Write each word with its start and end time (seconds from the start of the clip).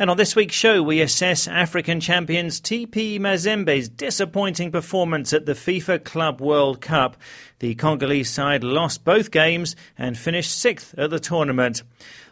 And 0.00 0.10
on 0.10 0.16
this 0.16 0.36
week's 0.36 0.54
show, 0.54 0.80
we 0.80 1.00
assess 1.00 1.48
African 1.48 1.98
champions 1.98 2.60
TP 2.60 3.18
Mazembe's 3.18 3.88
disappointing 3.88 4.70
performance 4.70 5.32
at 5.32 5.44
the 5.44 5.54
FIFA 5.54 6.04
Club 6.04 6.40
World 6.40 6.80
Cup. 6.80 7.16
The 7.58 7.74
Congolese 7.74 8.30
side 8.30 8.62
lost 8.62 9.04
both 9.04 9.32
games 9.32 9.74
and 9.98 10.16
finished 10.16 10.56
sixth 10.56 10.96
at 10.96 11.10
the 11.10 11.18
tournament. 11.18 11.82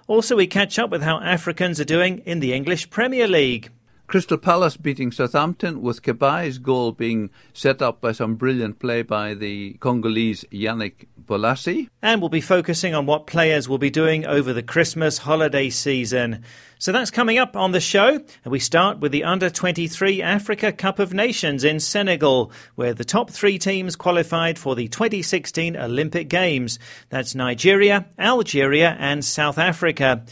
Also, 0.06 0.36
we 0.36 0.46
catch 0.46 0.78
up 0.78 0.90
with 0.90 1.02
how 1.02 1.18
Africans 1.18 1.80
are 1.80 1.84
doing 1.84 2.18
in 2.18 2.38
the 2.38 2.52
English 2.52 2.88
Premier 2.88 3.26
League. 3.26 3.70
Crystal 4.06 4.38
Palace 4.38 4.76
beating 4.76 5.10
Southampton 5.10 5.82
with 5.82 6.02
Cabaye's 6.02 6.58
goal 6.58 6.92
being 6.92 7.30
set 7.52 7.82
up 7.82 8.00
by 8.00 8.12
some 8.12 8.36
brilliant 8.36 8.78
play 8.78 9.02
by 9.02 9.34
the 9.34 9.72
Congolese 9.80 10.44
Yannick 10.52 11.06
Bolasie. 11.26 11.88
And 12.02 12.20
we'll 12.20 12.28
be 12.28 12.40
focusing 12.40 12.94
on 12.94 13.06
what 13.06 13.26
players 13.26 13.68
will 13.68 13.78
be 13.78 13.90
doing 13.90 14.26
over 14.26 14.52
the 14.52 14.62
Christmas 14.62 15.18
holiday 15.18 15.70
season. 15.70 16.42
So 16.78 16.92
that's 16.92 17.10
coming 17.10 17.38
up 17.38 17.56
on 17.56 17.72
the 17.72 17.80
show. 17.80 18.08
And 18.08 18.52
we 18.52 18.58
start 18.58 18.98
with 18.98 19.12
the 19.12 19.24
Under 19.24 19.50
23 19.50 20.22
Africa 20.22 20.72
Cup 20.72 20.98
of 20.98 21.12
Nations 21.12 21.64
in 21.64 21.80
Senegal, 21.80 22.52
where 22.74 22.94
the 22.94 23.04
top 23.04 23.30
three 23.30 23.58
teams 23.58 23.96
qualified 23.96 24.58
for 24.58 24.74
the 24.74 24.88
2016 24.88 25.76
Olympic 25.76 26.28
Games. 26.28 26.78
That's 27.08 27.34
Nigeria, 27.34 28.06
Algeria, 28.18 28.96
and 28.98 29.24
South 29.24 29.58
Africa. 29.58 30.24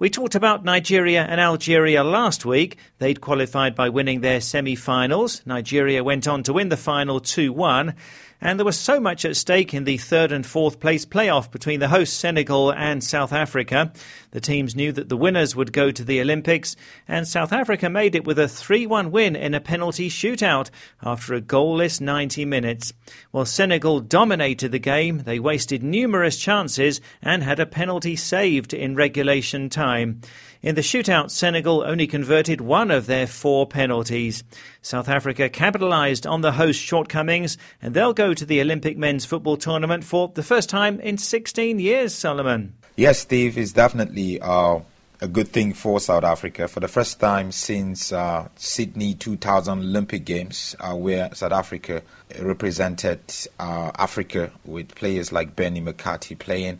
We 0.00 0.08
talked 0.08 0.34
about 0.34 0.64
Nigeria 0.64 1.22
and 1.24 1.38
Algeria 1.38 2.02
last 2.02 2.46
week. 2.46 2.78
They'd 3.00 3.20
qualified 3.20 3.74
by 3.74 3.90
winning 3.90 4.22
their 4.22 4.40
semi 4.40 4.74
finals. 4.74 5.42
Nigeria 5.44 6.02
went 6.02 6.26
on 6.26 6.42
to 6.44 6.54
win 6.54 6.70
the 6.70 6.78
final 6.78 7.20
2 7.20 7.52
1 7.52 7.94
and 8.40 8.58
there 8.58 8.64
was 8.64 8.78
so 8.78 9.00
much 9.00 9.24
at 9.24 9.36
stake 9.36 9.74
in 9.74 9.84
the 9.84 9.98
third 9.98 10.32
and 10.32 10.46
fourth 10.46 10.80
place 10.80 11.04
playoff 11.04 11.50
between 11.50 11.80
the 11.80 11.88
hosts 11.88 12.16
Senegal 12.16 12.72
and 12.72 13.02
South 13.02 13.32
Africa. 13.32 13.92
The 14.32 14.40
teams 14.40 14.76
knew 14.76 14.92
that 14.92 15.08
the 15.08 15.16
winners 15.16 15.56
would 15.56 15.72
go 15.72 15.90
to 15.90 16.04
the 16.04 16.20
Olympics, 16.20 16.76
and 17.08 17.26
South 17.26 17.52
Africa 17.52 17.90
made 17.90 18.14
it 18.14 18.24
with 18.24 18.38
a 18.38 18.46
3 18.46 18.86
1 18.86 19.10
win 19.10 19.34
in 19.34 19.54
a 19.54 19.60
penalty 19.60 20.08
shootout 20.08 20.70
after 21.02 21.34
a 21.34 21.40
goalless 21.40 22.00
90 22.00 22.44
minutes. 22.44 22.92
While 23.32 23.44
Senegal 23.44 24.00
dominated 24.00 24.70
the 24.70 24.78
game, 24.78 25.18
they 25.18 25.40
wasted 25.40 25.82
numerous 25.82 26.36
chances 26.36 27.00
and 27.20 27.42
had 27.42 27.58
a 27.58 27.66
penalty 27.66 28.14
saved 28.14 28.72
in 28.72 28.94
regulation 28.94 29.68
time. 29.68 30.20
In 30.62 30.74
the 30.74 30.82
shootout, 30.82 31.30
Senegal 31.30 31.82
only 31.82 32.06
converted 32.06 32.60
one 32.60 32.90
of 32.90 33.06
their 33.06 33.26
four 33.26 33.66
penalties. 33.66 34.44
South 34.82 35.08
Africa 35.08 35.48
capitalised 35.48 36.26
on 36.26 36.42
the 36.42 36.52
host 36.52 36.80
shortcomings, 36.80 37.56
and 37.80 37.94
they'll 37.94 38.12
go 38.12 38.34
to 38.34 38.44
the 38.44 38.60
Olympic 38.60 38.96
men's 38.96 39.24
football 39.24 39.56
tournament 39.56 40.04
for 40.04 40.30
the 40.34 40.42
first 40.42 40.68
time 40.68 41.00
in 41.00 41.16
16 41.18 41.80
years, 41.80 42.14
Solomon. 42.14 42.74
Yes, 43.00 43.20
Steve, 43.20 43.56
it's 43.56 43.72
definitely 43.72 44.38
uh, 44.42 44.80
a 45.22 45.26
good 45.26 45.48
thing 45.48 45.72
for 45.72 46.00
South 46.00 46.22
Africa. 46.22 46.68
For 46.68 46.80
the 46.80 46.86
first 46.86 47.18
time 47.18 47.50
since 47.50 48.12
uh, 48.12 48.46
Sydney 48.56 49.14
2000 49.14 49.78
Olympic 49.78 50.26
Games, 50.26 50.76
uh, 50.80 50.94
where 50.94 51.34
South 51.34 51.52
Africa 51.52 52.02
represented 52.38 53.20
uh, 53.58 53.90
Africa 53.96 54.52
with 54.66 54.94
players 54.94 55.32
like 55.32 55.56
Benni 55.56 55.80
McCarthy 55.82 56.34
playing. 56.34 56.78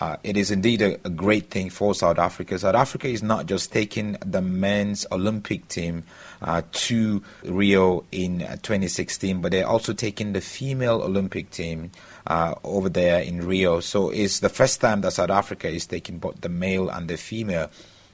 Uh, 0.00 0.16
it 0.24 0.36
is 0.36 0.50
indeed 0.50 0.82
a, 0.82 0.94
a, 1.04 1.10
great 1.10 1.50
thing 1.50 1.70
for 1.70 1.94
South 1.94 2.18
Africa. 2.18 2.58
South 2.58 2.74
Africa 2.74 3.06
is 3.06 3.22
not 3.22 3.46
just 3.46 3.72
taking 3.72 4.16
the 4.26 4.42
men's 4.42 5.06
Olympic 5.12 5.68
team 5.68 6.02
uh, 6.42 6.62
to 6.72 7.22
Rio 7.44 8.04
in 8.10 8.42
uh, 8.42 8.56
2016, 8.56 9.40
but 9.40 9.52
they're 9.52 9.66
also 9.66 9.92
taking 9.92 10.32
the 10.32 10.40
female 10.40 11.00
Olympic 11.02 11.50
team 11.50 11.92
uh, 12.26 12.54
over 12.64 12.88
there 12.88 13.20
in 13.20 13.46
Rio. 13.46 13.78
So 13.78 14.10
it's 14.10 14.40
the 14.40 14.48
first 14.48 14.80
time 14.80 15.02
that 15.02 15.12
South 15.12 15.30
Africa 15.30 15.68
is 15.68 15.86
taking 15.86 16.18
both 16.18 16.40
the 16.40 16.48
male 16.48 16.88
and 16.88 17.08
the 17.08 17.16
female. 17.16 17.70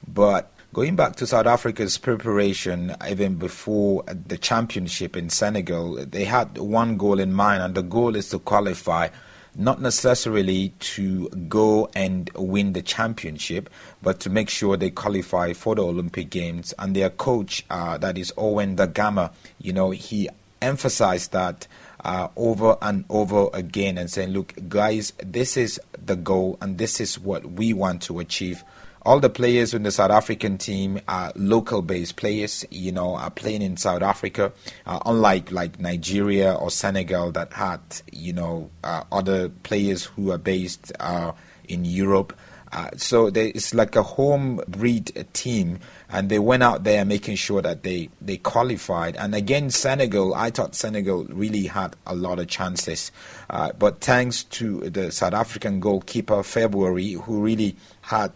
But 0.06 0.52
going 0.74 0.96
back 0.96 1.16
to 1.16 1.26
South 1.26 1.46
Africa's 1.46 1.96
preparation, 1.96 2.94
even 3.08 3.36
before 3.36 4.04
the 4.04 4.36
championship 4.36 5.16
in 5.16 5.30
Senegal, 5.30 6.04
they 6.04 6.24
had 6.24 6.58
one 6.58 6.98
goal 6.98 7.18
in 7.18 7.32
mind, 7.32 7.62
and 7.62 7.74
the 7.74 7.82
goal 7.82 8.16
is 8.16 8.28
to 8.30 8.38
qualify 8.38 9.08
not 9.54 9.80
necessarily 9.80 10.72
to 10.78 11.28
go 11.48 11.88
and 11.94 12.30
win 12.34 12.72
the 12.72 12.82
championship, 12.82 13.68
but 14.02 14.20
to 14.20 14.30
make 14.30 14.48
sure 14.48 14.76
they 14.76 14.90
qualify 14.90 15.52
for 15.52 15.74
the 15.74 15.82
Olympic 15.84 16.30
Games. 16.30 16.72
And 16.78 16.94
their 16.94 17.10
coach, 17.10 17.64
uh, 17.70 17.98
that 17.98 18.16
is 18.16 18.32
Owen 18.36 18.76
Da 18.76 18.86
Gama, 18.86 19.32
you 19.58 19.72
know, 19.72 19.90
he 19.90 20.28
emphasized 20.62 21.32
that 21.32 21.66
uh, 22.04 22.28
over 22.36 22.76
and 22.80 23.04
over 23.10 23.48
again 23.52 23.98
and 23.98 24.10
saying, 24.10 24.30
look, 24.30 24.54
guys, 24.68 25.12
this 25.18 25.56
is 25.56 25.80
the 26.04 26.16
goal 26.16 26.58
and 26.60 26.78
this 26.78 27.00
is 27.00 27.18
what 27.18 27.52
we 27.52 27.72
want 27.72 28.02
to 28.02 28.18
achieve 28.20 28.64
all 29.02 29.20
the 29.20 29.30
players 29.30 29.72
in 29.72 29.82
the 29.82 29.90
South 29.90 30.10
African 30.10 30.58
team 30.58 31.00
are 31.08 31.32
local 31.34 31.82
based 31.82 32.16
players, 32.16 32.64
you 32.70 32.92
know, 32.92 33.16
are 33.16 33.30
playing 33.30 33.62
in 33.62 33.76
South 33.76 34.02
Africa, 34.02 34.52
uh, 34.86 35.00
unlike 35.06 35.50
like 35.50 35.80
Nigeria 35.80 36.54
or 36.54 36.70
Senegal 36.70 37.32
that 37.32 37.52
had, 37.52 37.80
you 38.12 38.32
know, 38.32 38.70
uh, 38.84 39.04
other 39.10 39.48
players 39.48 40.04
who 40.04 40.30
are 40.30 40.38
based 40.38 40.92
uh, 41.00 41.32
in 41.68 41.84
Europe. 41.84 42.36
Uh, 42.72 42.88
so 42.96 43.30
they, 43.30 43.48
it's 43.48 43.74
like 43.74 43.96
a 43.96 44.02
home 44.02 44.60
breed 44.68 45.26
team, 45.32 45.80
and 46.08 46.28
they 46.28 46.38
went 46.38 46.62
out 46.62 46.84
there 46.84 47.04
making 47.04 47.34
sure 47.34 47.60
that 47.60 47.82
they, 47.82 48.08
they 48.20 48.36
qualified. 48.36 49.16
And 49.16 49.34
again, 49.34 49.70
Senegal, 49.70 50.34
I 50.34 50.50
thought 50.50 50.76
Senegal 50.76 51.24
really 51.24 51.66
had 51.66 51.96
a 52.06 52.14
lot 52.14 52.38
of 52.38 52.46
chances, 52.46 53.10
uh, 53.48 53.72
but 53.72 54.00
thanks 54.00 54.44
to 54.44 54.88
the 54.88 55.10
South 55.10 55.34
African 55.34 55.80
goalkeeper 55.80 56.44
February, 56.44 57.14
who 57.14 57.40
really 57.40 57.74
had 58.02 58.32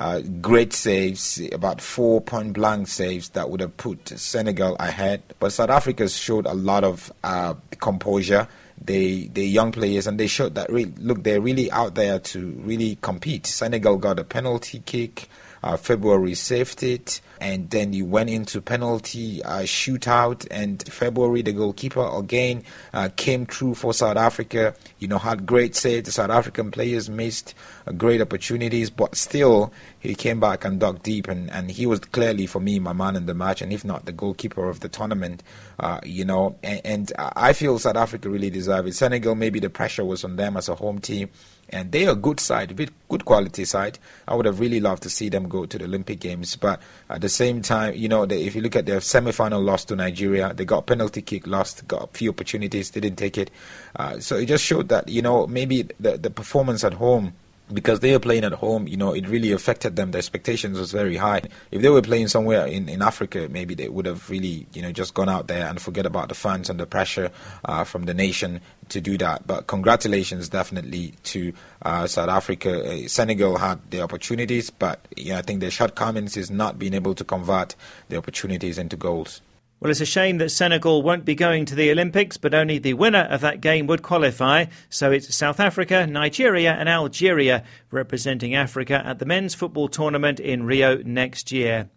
uh, 0.00 0.20
great 0.40 0.72
saves, 0.72 1.40
about 1.52 1.80
four 1.80 2.20
point 2.20 2.52
blank 2.52 2.88
saves 2.88 3.28
that 3.30 3.48
would 3.50 3.60
have 3.60 3.76
put 3.76 4.08
Senegal 4.08 4.76
ahead. 4.76 5.22
But 5.38 5.52
South 5.52 5.70
Africa 5.70 6.08
showed 6.08 6.46
a 6.46 6.54
lot 6.54 6.84
of 6.84 7.12
uh, 7.22 7.54
composure. 7.80 8.48
They 8.84 9.30
they 9.32 9.44
young 9.44 9.70
players 9.70 10.06
and 10.06 10.18
they 10.18 10.26
showed 10.26 10.56
that 10.56 10.70
really, 10.70 10.92
look 10.98 11.22
they're 11.22 11.40
really 11.40 11.70
out 11.70 11.94
there 11.94 12.18
to 12.18 12.50
really 12.64 12.98
compete. 13.02 13.46
Senegal 13.46 13.96
got 13.98 14.18
a 14.18 14.24
penalty 14.24 14.82
kick. 14.84 15.28
Uh, 15.64 15.78
February 15.78 16.34
saved 16.34 16.82
it, 16.82 17.22
and 17.40 17.70
then 17.70 17.94
you 17.94 18.04
went 18.04 18.28
into 18.28 18.60
penalty 18.60 19.42
uh, 19.44 19.60
shootout. 19.60 20.46
And 20.50 20.86
February, 20.92 21.40
the 21.40 21.54
goalkeeper 21.54 22.06
again 22.18 22.64
uh, 22.92 23.08
came 23.16 23.46
through 23.46 23.76
for 23.76 23.94
South 23.94 24.18
Africa. 24.18 24.74
You 24.98 25.08
know, 25.08 25.16
had 25.16 25.46
great 25.46 25.74
saves. 25.74 26.04
The 26.04 26.12
South 26.12 26.28
African 26.28 26.70
players 26.70 27.08
missed 27.08 27.54
uh, 27.86 27.92
great 27.92 28.20
opportunities, 28.20 28.90
but 28.90 29.16
still 29.16 29.72
he 30.00 30.14
came 30.14 30.38
back 30.38 30.66
and 30.66 30.78
dug 30.78 31.02
deep, 31.02 31.28
and, 31.28 31.50
and 31.50 31.70
he 31.70 31.86
was 31.86 32.00
clearly 32.00 32.46
for 32.46 32.60
me 32.60 32.78
my 32.78 32.92
man 32.92 33.16
in 33.16 33.24
the 33.24 33.32
match, 33.32 33.62
and 33.62 33.72
if 33.72 33.86
not 33.86 34.04
the 34.04 34.12
goalkeeper 34.12 34.68
of 34.68 34.80
the 34.80 34.90
tournament. 34.90 35.42
Uh, 35.80 35.98
you 36.04 36.26
know, 36.26 36.56
and, 36.62 36.80
and 36.84 37.12
I 37.18 37.54
feel 37.54 37.78
South 37.78 37.96
Africa 37.96 38.28
really 38.28 38.50
deserved 38.50 38.88
it. 38.88 38.94
Senegal, 38.94 39.34
maybe 39.34 39.60
the 39.60 39.70
pressure 39.70 40.04
was 40.04 40.24
on 40.24 40.36
them 40.36 40.58
as 40.58 40.68
a 40.68 40.74
home 40.74 40.98
team 40.98 41.30
and 41.68 41.92
they 41.92 42.06
are 42.06 42.12
a 42.12 42.16
good 42.16 42.40
side, 42.40 42.70
a 42.70 42.74
good 43.08 43.24
quality 43.24 43.64
side. 43.64 43.98
I 44.26 44.34
would 44.34 44.46
have 44.46 44.60
really 44.60 44.80
loved 44.80 45.02
to 45.04 45.10
see 45.10 45.28
them 45.28 45.48
go 45.48 45.66
to 45.66 45.78
the 45.78 45.84
Olympic 45.84 46.20
Games, 46.20 46.56
but 46.56 46.80
at 47.08 47.20
the 47.20 47.28
same 47.28 47.62
time, 47.62 47.94
you 47.94 48.08
know, 48.08 48.26
they, 48.26 48.42
if 48.44 48.54
you 48.54 48.62
look 48.62 48.76
at 48.76 48.86
their 48.86 49.00
semi-final 49.00 49.62
loss 49.62 49.84
to 49.86 49.96
Nigeria, 49.96 50.52
they 50.54 50.64
got 50.64 50.86
penalty 50.86 51.22
kick, 51.22 51.46
lost, 51.46 51.86
got 51.88 52.04
a 52.04 52.06
few 52.08 52.30
opportunities, 52.30 52.90
they 52.90 53.00
didn't 53.00 53.18
take 53.18 53.38
it. 53.38 53.50
Uh, 53.96 54.18
so 54.20 54.36
it 54.36 54.46
just 54.46 54.64
showed 54.64 54.88
that 54.88 55.08
you 55.08 55.22
know 55.22 55.46
maybe 55.46 55.82
the 56.00 56.16
the 56.18 56.30
performance 56.30 56.84
at 56.84 56.94
home 56.94 57.34
because 57.72 58.00
they 58.00 58.12
were 58.12 58.18
playing 58.18 58.44
at 58.44 58.52
home, 58.52 58.86
you 58.86 58.96
know, 58.96 59.14
it 59.14 59.26
really 59.26 59.52
affected 59.52 59.96
them. 59.96 60.10
The 60.10 60.18
expectations 60.18 60.78
was 60.78 60.92
very 60.92 61.16
high. 61.16 61.42
If 61.70 61.80
they 61.80 61.88
were 61.88 62.02
playing 62.02 62.28
somewhere 62.28 62.66
in, 62.66 62.88
in 62.88 63.00
Africa, 63.00 63.48
maybe 63.50 63.74
they 63.74 63.88
would 63.88 64.06
have 64.06 64.28
really, 64.28 64.66
you 64.74 64.82
know, 64.82 64.92
just 64.92 65.14
gone 65.14 65.28
out 65.28 65.48
there 65.48 65.66
and 65.66 65.80
forget 65.80 66.04
about 66.04 66.28
the 66.28 66.34
fans 66.34 66.68
and 66.68 66.78
the 66.78 66.86
pressure 66.86 67.30
uh, 67.64 67.84
from 67.84 68.04
the 68.04 68.14
nation 68.14 68.60
to 68.90 69.00
do 69.00 69.16
that. 69.18 69.46
But 69.46 69.66
congratulations, 69.66 70.48
definitely 70.50 71.14
to 71.24 71.52
uh, 71.82 72.06
South 72.06 72.28
Africa. 72.28 72.84
Uh, 72.84 73.08
Senegal 73.08 73.56
had 73.56 73.90
the 73.90 74.02
opportunities, 74.02 74.68
but 74.68 75.06
I 75.32 75.40
think 75.40 75.60
their 75.60 75.70
shortcomings 75.70 76.36
is 76.36 76.50
not 76.50 76.78
being 76.78 76.94
able 76.94 77.14
to 77.14 77.24
convert 77.24 77.74
the 78.10 78.18
opportunities 78.18 78.76
into 78.76 78.96
goals. 78.96 79.40
Well, 79.84 79.90
it's 79.90 80.00
a 80.00 80.06
shame 80.06 80.38
that 80.38 80.48
Senegal 80.48 81.02
won't 81.02 81.26
be 81.26 81.34
going 81.34 81.66
to 81.66 81.74
the 81.74 81.90
Olympics, 81.90 82.38
but 82.38 82.54
only 82.54 82.78
the 82.78 82.94
winner 82.94 83.28
of 83.28 83.42
that 83.42 83.60
game 83.60 83.86
would 83.86 84.00
qualify. 84.00 84.64
So 84.88 85.12
it's 85.12 85.34
South 85.34 85.60
Africa, 85.60 86.06
Nigeria, 86.06 86.72
and 86.72 86.88
Algeria 86.88 87.62
representing 87.90 88.54
Africa 88.54 89.02
at 89.04 89.18
the 89.18 89.26
men's 89.26 89.54
football 89.54 89.88
tournament 89.88 90.40
in 90.40 90.64
Rio 90.64 91.02
next 91.02 91.52
year. 91.52 91.90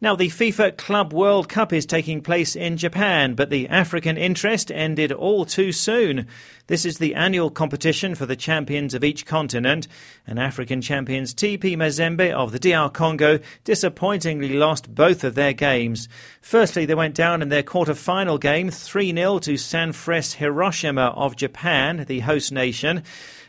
Now, 0.00 0.14
the 0.14 0.28
FIFA 0.28 0.76
Club 0.76 1.12
World 1.12 1.48
Cup 1.48 1.72
is 1.72 1.84
taking 1.84 2.20
place 2.20 2.54
in 2.54 2.76
Japan, 2.76 3.34
but 3.34 3.50
the 3.50 3.68
African 3.68 4.16
interest 4.16 4.70
ended 4.70 5.10
all 5.10 5.44
too 5.44 5.72
soon. 5.72 6.28
This 6.68 6.84
is 6.86 6.98
the 6.98 7.16
annual 7.16 7.50
competition 7.50 8.14
for 8.14 8.24
the 8.24 8.36
champions 8.36 8.94
of 8.94 9.02
each 9.02 9.26
continent, 9.26 9.88
and 10.24 10.38
African 10.38 10.82
champions 10.82 11.34
TP 11.34 11.76
Mazembe 11.76 12.30
of 12.30 12.52
the 12.52 12.60
DR 12.60 12.90
Congo 12.90 13.40
disappointingly 13.64 14.50
lost 14.50 14.94
both 14.94 15.24
of 15.24 15.34
their 15.34 15.52
games. 15.52 16.08
Firstly, 16.40 16.86
they 16.86 16.94
went 16.94 17.16
down 17.16 17.42
in 17.42 17.48
their 17.48 17.64
quarter-final 17.64 18.38
game 18.38 18.70
3-0 18.70 19.40
to 19.42 19.54
Sanfrecce 19.54 20.34
Hiroshima 20.34 21.06
of 21.16 21.34
Japan, 21.34 22.04
the 22.06 22.20
host 22.20 22.52
nation. 22.52 23.02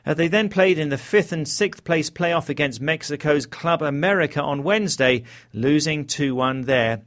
Uh, 0.05 0.13
they 0.13 0.27
then 0.27 0.49
played 0.49 0.79
in 0.79 0.89
the 0.89 0.97
fifth 0.97 1.31
and 1.31 1.47
sixth 1.47 1.83
place 1.83 2.09
playoff 2.09 2.49
against 2.49 2.81
Mexico's 2.81 3.45
Club 3.45 3.81
America 3.81 4.41
on 4.41 4.63
Wednesday, 4.63 5.23
losing 5.53 6.05
2 6.05 6.35
1 6.35 6.61
there. 6.61 7.01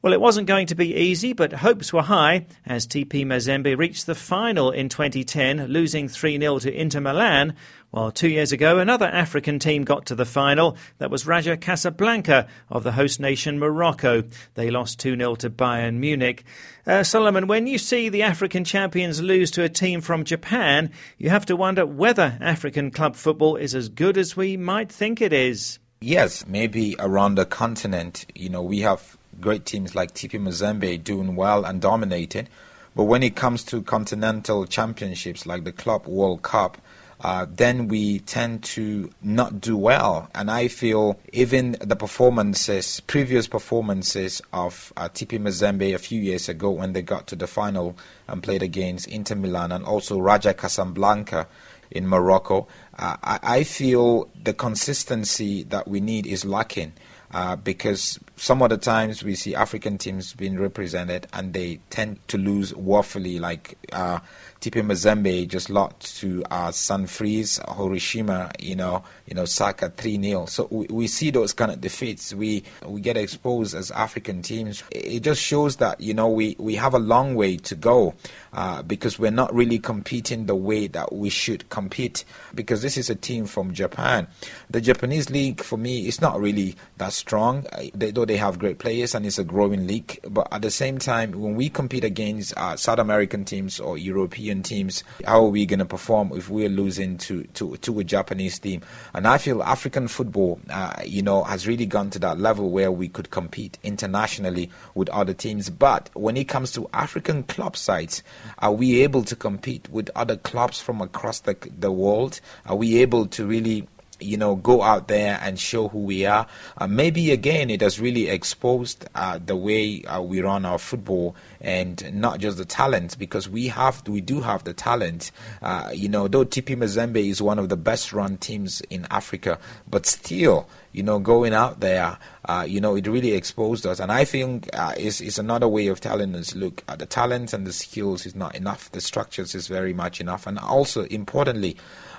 Well, 0.00 0.12
it 0.12 0.20
wasn't 0.20 0.46
going 0.46 0.68
to 0.68 0.76
be 0.76 0.94
easy, 0.94 1.32
but 1.32 1.52
hopes 1.52 1.92
were 1.92 2.02
high 2.02 2.46
as 2.64 2.86
TP 2.86 3.26
Mazembe 3.26 3.76
reached 3.76 4.06
the 4.06 4.14
final 4.14 4.70
in 4.70 4.88
2010, 4.88 5.66
losing 5.66 6.06
3 6.06 6.38
0 6.38 6.60
to 6.60 6.72
Inter 6.72 7.00
Milan, 7.00 7.56
while 7.90 8.12
two 8.12 8.28
years 8.28 8.52
ago 8.52 8.78
another 8.78 9.06
African 9.06 9.58
team 9.58 9.82
got 9.82 10.06
to 10.06 10.14
the 10.14 10.24
final. 10.24 10.76
That 10.98 11.10
was 11.10 11.26
Raja 11.26 11.56
Casablanca 11.56 12.46
of 12.68 12.84
the 12.84 12.92
host 12.92 13.18
nation 13.18 13.58
Morocco. 13.58 14.22
They 14.54 14.70
lost 14.70 15.00
2 15.00 15.16
0 15.16 15.34
to 15.34 15.50
Bayern 15.50 15.94
Munich. 15.94 16.44
Uh, 16.86 17.02
Solomon, 17.02 17.48
when 17.48 17.66
you 17.66 17.76
see 17.76 18.08
the 18.08 18.22
African 18.22 18.62
champions 18.62 19.20
lose 19.20 19.50
to 19.50 19.64
a 19.64 19.68
team 19.68 20.00
from 20.00 20.22
Japan, 20.22 20.92
you 21.18 21.30
have 21.30 21.46
to 21.46 21.56
wonder 21.56 21.84
whether 21.84 22.38
African 22.40 22.92
club 22.92 23.16
football 23.16 23.56
is 23.56 23.74
as 23.74 23.88
good 23.88 24.16
as 24.16 24.36
we 24.36 24.56
might 24.56 24.92
think 24.92 25.20
it 25.20 25.32
is. 25.32 25.80
Yes, 26.00 26.46
maybe 26.46 26.94
around 27.00 27.34
the 27.34 27.44
continent, 27.44 28.26
you 28.36 28.48
know, 28.48 28.62
we 28.62 28.82
have 28.82 29.17
great 29.40 29.64
teams 29.64 29.94
like 29.94 30.14
TP 30.14 30.40
Mazembe 30.40 31.02
doing 31.02 31.36
well 31.36 31.64
and 31.64 31.80
dominating. 31.80 32.48
But 32.94 33.04
when 33.04 33.22
it 33.22 33.36
comes 33.36 33.62
to 33.64 33.82
continental 33.82 34.66
championships 34.66 35.46
like 35.46 35.64
the 35.64 35.72
Club 35.72 36.06
World 36.06 36.42
Cup, 36.42 36.78
uh, 37.20 37.46
then 37.50 37.88
we 37.88 38.20
tend 38.20 38.62
to 38.62 39.10
not 39.22 39.60
do 39.60 39.76
well. 39.76 40.30
And 40.34 40.50
I 40.50 40.68
feel 40.68 41.18
even 41.32 41.76
the 41.80 41.96
performances, 41.96 43.00
previous 43.00 43.48
performances 43.48 44.40
of 44.52 44.92
uh, 44.96 45.08
TP 45.08 45.38
Mazembe 45.40 45.94
a 45.94 45.98
few 45.98 46.20
years 46.20 46.48
ago 46.48 46.70
when 46.70 46.92
they 46.92 47.02
got 47.02 47.26
to 47.28 47.36
the 47.36 47.46
final 47.46 47.96
and 48.28 48.42
played 48.42 48.62
against 48.62 49.08
Inter 49.08 49.34
Milan 49.34 49.72
and 49.72 49.84
also 49.84 50.20
Raja 50.20 50.54
Casablanca 50.54 51.48
in 51.90 52.06
Morocco, 52.06 52.68
uh, 52.98 53.16
I, 53.22 53.38
I 53.42 53.64
feel 53.64 54.28
the 54.40 54.52
consistency 54.52 55.62
that 55.64 55.88
we 55.88 56.00
need 56.00 56.26
is 56.26 56.44
lacking. 56.44 56.92
Uh, 57.30 57.56
because 57.56 58.18
some 58.36 58.62
of 58.62 58.70
the 58.70 58.76
times 58.78 59.22
we 59.22 59.34
see 59.34 59.54
African 59.54 59.98
teams 59.98 60.32
being 60.32 60.58
represented 60.58 61.26
and 61.32 61.52
they 61.52 61.80
tend 61.90 62.26
to 62.28 62.38
lose 62.38 62.74
woefully, 62.74 63.38
like 63.38 63.76
uh, 63.92 64.20
TP 64.60 64.82
Mazembe 64.82 65.46
just 65.46 65.70
lost 65.70 66.18
to 66.20 66.42
uh, 66.50 66.68
Sanfrecce 66.68 67.60
Hiroshima, 67.76 68.50
you 68.58 68.74
know, 68.74 69.04
you 69.26 69.34
know, 69.34 69.44
Saka 69.44 69.90
3 69.90 70.22
0. 70.22 70.46
So 70.46 70.68
we, 70.70 70.86
we 70.86 71.06
see 71.06 71.30
those 71.30 71.52
kind 71.52 71.70
of 71.70 71.80
defeats. 71.80 72.34
We 72.34 72.64
we 72.86 73.00
get 73.00 73.16
exposed 73.16 73.74
as 73.74 73.90
African 73.90 74.42
teams. 74.42 74.82
It 74.90 75.20
just 75.20 75.42
shows 75.42 75.76
that, 75.76 76.00
you 76.00 76.14
know, 76.14 76.28
we, 76.28 76.56
we 76.58 76.74
have 76.76 76.94
a 76.94 76.98
long 76.98 77.34
way 77.34 77.56
to 77.58 77.74
go 77.74 78.14
uh, 78.52 78.82
because 78.82 79.18
we're 79.18 79.30
not 79.30 79.54
really 79.54 79.78
competing 79.78 80.46
the 80.46 80.56
way 80.56 80.86
that 80.88 81.12
we 81.12 81.28
should 81.28 81.68
compete 81.68 82.24
because 82.54 82.82
this 82.82 82.96
is 82.96 83.10
a 83.10 83.14
team 83.14 83.46
from 83.46 83.74
Japan. 83.74 84.26
The 84.70 84.80
Japanese 84.80 85.30
league, 85.30 85.62
for 85.62 85.76
me, 85.76 86.08
is 86.08 86.20
not 86.20 86.40
really 86.40 86.74
that 86.96 87.12
strong, 87.18 87.66
they, 87.94 88.10
though 88.10 88.24
they 88.24 88.36
have 88.36 88.58
great 88.58 88.78
players 88.78 89.14
and 89.14 89.26
it's 89.26 89.38
a 89.38 89.44
growing 89.44 89.86
league. 89.86 90.20
But 90.28 90.48
at 90.52 90.62
the 90.62 90.70
same 90.70 90.98
time, 90.98 91.32
when 91.32 91.54
we 91.54 91.68
compete 91.68 92.04
against 92.04 92.56
uh, 92.56 92.76
South 92.76 92.98
American 92.98 93.44
teams 93.44 93.80
or 93.80 93.98
European 93.98 94.62
teams, 94.62 95.04
how 95.26 95.44
are 95.44 95.48
we 95.48 95.66
going 95.66 95.80
to 95.80 95.84
perform 95.84 96.32
if 96.34 96.48
we're 96.48 96.68
losing 96.68 97.18
to, 97.18 97.42
to, 97.54 97.76
to 97.76 98.00
a 98.00 98.04
Japanese 98.04 98.58
team? 98.58 98.82
And 99.14 99.26
I 99.26 99.38
feel 99.38 99.62
African 99.62 100.08
football, 100.08 100.60
uh, 100.70 101.02
you 101.04 101.22
know, 101.22 101.44
has 101.44 101.66
really 101.66 101.86
gone 101.86 102.10
to 102.10 102.18
that 102.20 102.38
level 102.38 102.70
where 102.70 102.92
we 102.92 103.08
could 103.08 103.30
compete 103.30 103.78
internationally 103.82 104.70
with 104.94 105.08
other 105.10 105.34
teams. 105.34 105.70
But 105.70 106.10
when 106.14 106.36
it 106.36 106.48
comes 106.48 106.72
to 106.72 106.88
African 106.94 107.42
club 107.42 107.76
sides, 107.76 108.22
are 108.58 108.72
we 108.72 109.02
able 109.02 109.24
to 109.24 109.36
compete 109.36 109.88
with 109.90 110.10
other 110.14 110.36
clubs 110.36 110.80
from 110.80 111.00
across 111.00 111.40
the, 111.40 111.56
the 111.78 111.92
world? 111.92 112.40
Are 112.66 112.76
we 112.76 112.98
able 112.98 113.26
to 113.26 113.46
really 113.46 113.88
you 114.20 114.36
know, 114.36 114.56
go 114.56 114.82
out 114.82 115.08
there 115.08 115.38
and 115.42 115.58
show 115.58 115.88
who 115.88 115.98
we 115.98 116.26
are. 116.26 116.46
Uh, 116.76 116.86
maybe 116.86 117.30
again, 117.30 117.70
it 117.70 117.80
has 117.80 118.00
really 118.00 118.28
exposed 118.28 119.06
uh, 119.14 119.38
the 119.44 119.56
way 119.56 120.02
uh, 120.04 120.20
we 120.20 120.40
run 120.40 120.64
our 120.64 120.78
football 120.78 121.34
and 121.60 122.12
not 122.14 122.38
just 122.38 122.56
the 122.56 122.64
talent, 122.64 123.18
because 123.18 123.48
we 123.48 123.68
have, 123.68 124.06
we 124.08 124.20
do 124.20 124.40
have 124.40 124.64
the 124.64 124.72
talent. 124.72 125.30
Uh, 125.62 125.90
you 125.92 126.08
know, 126.08 126.28
though 126.28 126.44
TP 126.44 126.76
Mazembe 126.76 127.28
is 127.28 127.42
one 127.42 127.58
of 127.58 127.68
the 127.68 127.76
best 127.76 128.12
run 128.12 128.36
teams 128.36 128.80
in 128.82 129.06
Africa, 129.10 129.58
but 129.88 130.06
still, 130.06 130.68
you 130.92 131.02
know, 131.02 131.18
going 131.18 131.52
out 131.52 131.80
there, 131.80 132.16
uh, 132.46 132.64
you 132.66 132.80
know, 132.80 132.96
it 132.96 133.06
really 133.06 133.32
exposed 133.32 133.86
us. 133.86 134.00
And 134.00 134.10
I 134.10 134.24
think 134.24 134.68
uh, 134.72 134.94
it's, 134.96 135.20
it's 135.20 135.38
another 135.38 135.68
way 135.68 135.88
of 135.88 136.00
telling 136.00 136.34
us, 136.34 136.54
look, 136.54 136.82
uh, 136.88 136.96
the 136.96 137.06
talent 137.06 137.52
and 137.52 137.66
the 137.66 137.72
skills 137.72 138.24
is 138.24 138.34
not 138.34 138.54
enough. 138.54 138.90
The 138.92 139.00
structures 139.00 139.54
is 139.54 139.68
very 139.68 139.92
much 139.92 140.20
enough. 140.20 140.46
And 140.46 140.58
also, 140.58 141.04
importantly, 141.04 141.76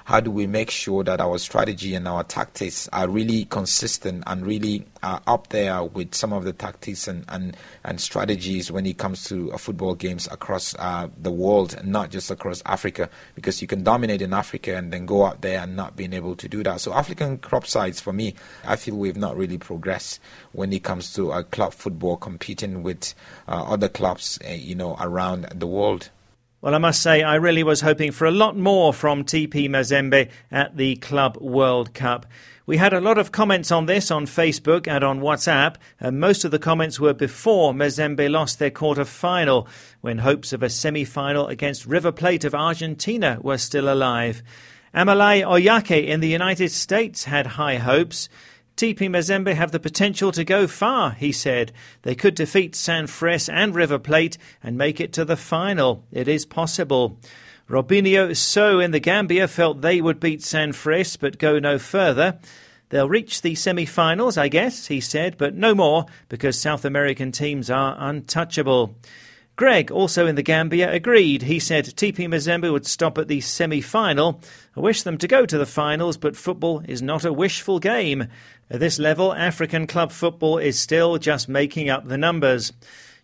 how 0.09 0.19
do 0.19 0.31
we 0.31 0.47
make 0.47 0.71
sure 0.71 1.03
that 1.03 1.21
our 1.21 1.37
strategy 1.37 1.93
and 1.93 2.07
our 2.07 2.23
tactics 2.23 2.89
are 2.91 3.07
really 3.07 3.45
consistent 3.45 4.23
and 4.25 4.43
really 4.43 4.83
uh, 5.03 5.19
up 5.27 5.49
there 5.49 5.83
with 5.83 6.15
some 6.15 6.33
of 6.33 6.45
the 6.45 6.51
tactics 6.51 7.07
and, 7.07 7.23
and, 7.29 7.55
and 7.83 8.01
strategies 8.01 8.71
when 8.71 8.87
it 8.87 8.97
comes 8.97 9.25
to 9.25 9.53
uh, 9.53 9.57
football 9.57 9.93
games 9.93 10.27
across 10.31 10.73
uh, 10.79 11.07
the 11.21 11.29
world 11.29 11.75
and 11.75 11.89
not 11.89 12.09
just 12.09 12.31
across 12.31 12.63
Africa 12.65 13.07
because 13.35 13.61
you 13.61 13.67
can 13.67 13.83
dominate 13.83 14.23
in 14.23 14.33
Africa 14.33 14.75
and 14.75 14.91
then 14.91 15.05
go 15.05 15.25
out 15.25 15.41
there 15.41 15.59
and 15.59 15.75
not 15.75 15.95
being 15.95 16.13
able 16.13 16.35
to 16.35 16.49
do 16.49 16.63
that. 16.63 16.81
So 16.81 16.91
African 16.91 17.37
crop 17.37 17.67
sides 17.67 18.01
for 18.01 18.11
me, 18.11 18.33
I 18.65 18.77
feel 18.77 18.95
we've 18.95 19.15
not 19.15 19.37
really 19.37 19.59
progressed 19.59 20.19
when 20.53 20.73
it 20.73 20.83
comes 20.83 21.13
to 21.13 21.43
club 21.51 21.75
football 21.75 22.17
competing 22.17 22.81
with 22.81 23.13
uh, 23.47 23.63
other 23.65 23.87
clubs, 23.87 24.39
uh, 24.43 24.53
you 24.53 24.73
know, 24.73 24.97
around 24.99 25.49
the 25.53 25.67
world. 25.67 26.09
Well, 26.61 26.75
I 26.75 26.77
must 26.77 27.01
say, 27.01 27.23
I 27.23 27.35
really 27.35 27.63
was 27.63 27.79
hoping 27.79 28.11
for 28.11 28.25
a 28.25 28.31
lot 28.31 28.57
more 28.57 28.93
from 28.93 29.23
TP 29.23 29.69
Mazembe 29.69 30.29
at 30.51 30.75
the 30.75 30.97
Club 30.97 31.37
World 31.37 31.93
Cup. 31.93 32.25
We 32.65 32.75
had 32.75 32.91
a 32.91 32.99
lot 32.99 33.17
of 33.17 33.31
comments 33.31 33.71
on 33.71 33.85
this 33.85 34.11
on 34.11 34.25
Facebook 34.25 34.85
and 34.85 35.01
on 35.01 35.21
WhatsApp, 35.21 35.77
and 36.01 36.19
most 36.19 36.43
of 36.43 36.51
the 36.51 36.59
comments 36.59 36.99
were 36.99 37.13
before 37.13 37.71
Mazembe 37.71 38.29
lost 38.29 38.59
their 38.59 38.71
quarter 38.71 39.05
final, 39.05 39.69
when 40.01 40.17
hopes 40.17 40.51
of 40.51 40.61
a 40.61 40.69
semi 40.69 41.05
final 41.05 41.47
against 41.47 41.85
River 41.85 42.11
Plate 42.11 42.43
of 42.43 42.53
Argentina 42.53 43.39
were 43.41 43.57
still 43.57 43.87
alive. 43.91 44.43
Amalai 44.93 45.45
Oyake 45.45 46.07
in 46.07 46.19
the 46.19 46.27
United 46.27 46.71
States 46.71 47.23
had 47.23 47.47
high 47.47 47.77
hopes. 47.77 48.27
TP 48.79 49.09
Mazembe 49.09 49.53
have 49.55 49.73
the 49.73 49.79
potential 49.79 50.31
to 50.31 50.45
go 50.45 50.65
far, 50.65 51.11
he 51.11 51.33
said. 51.33 51.73
They 52.03 52.15
could 52.15 52.33
defeat 52.33 52.75
San 52.75 53.07
Sanfrecce 53.07 53.51
and 53.51 53.75
River 53.75 53.99
Plate 53.99 54.37
and 54.63 54.77
make 54.77 55.01
it 55.01 55.11
to 55.11 55.25
the 55.25 55.35
final. 55.35 56.05
It 56.13 56.29
is 56.29 56.45
possible. 56.45 57.19
Robinho 57.69 58.33
So 58.37 58.79
in 58.79 58.91
the 58.91 59.01
Gambia 59.01 59.49
felt 59.49 59.81
they 59.81 59.99
would 59.99 60.21
beat 60.21 60.41
San 60.41 60.71
Sanfrecce 60.71 61.19
but 61.19 61.37
go 61.39 61.59
no 61.59 61.77
further. 61.77 62.39
They'll 62.87 63.09
reach 63.09 63.41
the 63.41 63.53
semi 63.53 63.85
finals, 63.85 64.37
I 64.37 64.47
guess, 64.47 64.87
he 64.87 65.01
said, 65.01 65.37
but 65.37 65.55
no 65.55 65.75
more 65.75 66.05
because 66.29 66.57
South 66.57 66.85
American 66.85 67.33
teams 67.33 67.69
are 67.69 67.97
untouchable. 67.99 68.95
Greg, 69.59 69.91
also 69.91 70.25
in 70.25 70.35
the 70.35 70.41
Gambia, 70.41 70.89
agreed. 70.89 71.41
He 71.41 71.59
said 71.59 71.83
TP 71.83 72.29
Mazembe 72.29 72.71
would 72.71 72.85
stop 72.85 73.17
at 73.17 73.27
the 73.27 73.41
semi 73.41 73.81
final. 73.81 74.39
I 74.73 74.79
wish 74.79 75.03
them 75.03 75.17
to 75.17 75.27
go 75.27 75.45
to 75.45 75.57
the 75.57 75.65
finals, 75.65 76.15
but 76.15 76.37
football 76.37 76.81
is 76.87 77.01
not 77.01 77.25
a 77.25 77.33
wishful 77.33 77.77
game. 77.77 78.29
At 78.69 78.79
this 78.79 78.99
level, 78.99 79.33
African 79.33 79.85
club 79.85 80.13
football 80.13 80.59
is 80.59 80.79
still 80.79 81.17
just 81.17 81.49
making 81.49 81.89
up 81.89 82.07
the 82.07 82.17
numbers. 82.17 82.71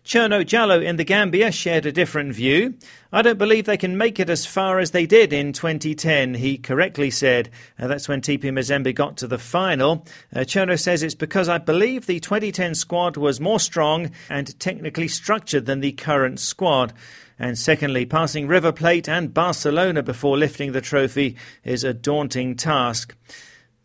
Cherno 0.06 0.44
Jallo 0.44 0.80
in 0.80 0.98
the 0.98 1.04
Gambia 1.04 1.50
shared 1.50 1.84
a 1.84 1.90
different 1.90 2.32
view. 2.32 2.74
I 3.12 3.22
don't 3.22 3.40
believe 3.40 3.64
they 3.64 3.76
can 3.76 3.98
make 3.98 4.20
it 4.20 4.30
as 4.30 4.46
far 4.46 4.78
as 4.78 4.92
they 4.92 5.04
did 5.04 5.32
in 5.32 5.52
2010, 5.52 6.34
he 6.34 6.58
correctly 6.58 7.10
said. 7.10 7.50
Uh, 7.76 7.88
that's 7.88 8.08
when 8.08 8.20
TP 8.20 8.42
Mazembe 8.44 8.94
got 8.94 9.16
to 9.16 9.26
the 9.26 9.36
final. 9.36 10.06
Uh, 10.32 10.40
Cherno 10.40 10.78
says 10.78 11.02
it's 11.02 11.16
because 11.16 11.48
I 11.48 11.58
believe 11.58 12.06
the 12.06 12.20
2010 12.20 12.76
squad 12.76 13.16
was 13.16 13.40
more 13.40 13.58
strong 13.58 14.12
and 14.30 14.56
technically 14.60 15.08
structured 15.08 15.66
than 15.66 15.80
the 15.80 15.90
current 15.90 16.38
squad. 16.38 16.92
And 17.36 17.58
secondly, 17.58 18.06
passing 18.06 18.46
River 18.46 18.70
Plate 18.70 19.08
and 19.08 19.34
Barcelona 19.34 20.04
before 20.04 20.38
lifting 20.38 20.70
the 20.70 20.80
trophy 20.80 21.36
is 21.64 21.82
a 21.82 21.92
daunting 21.92 22.54
task. 22.54 23.16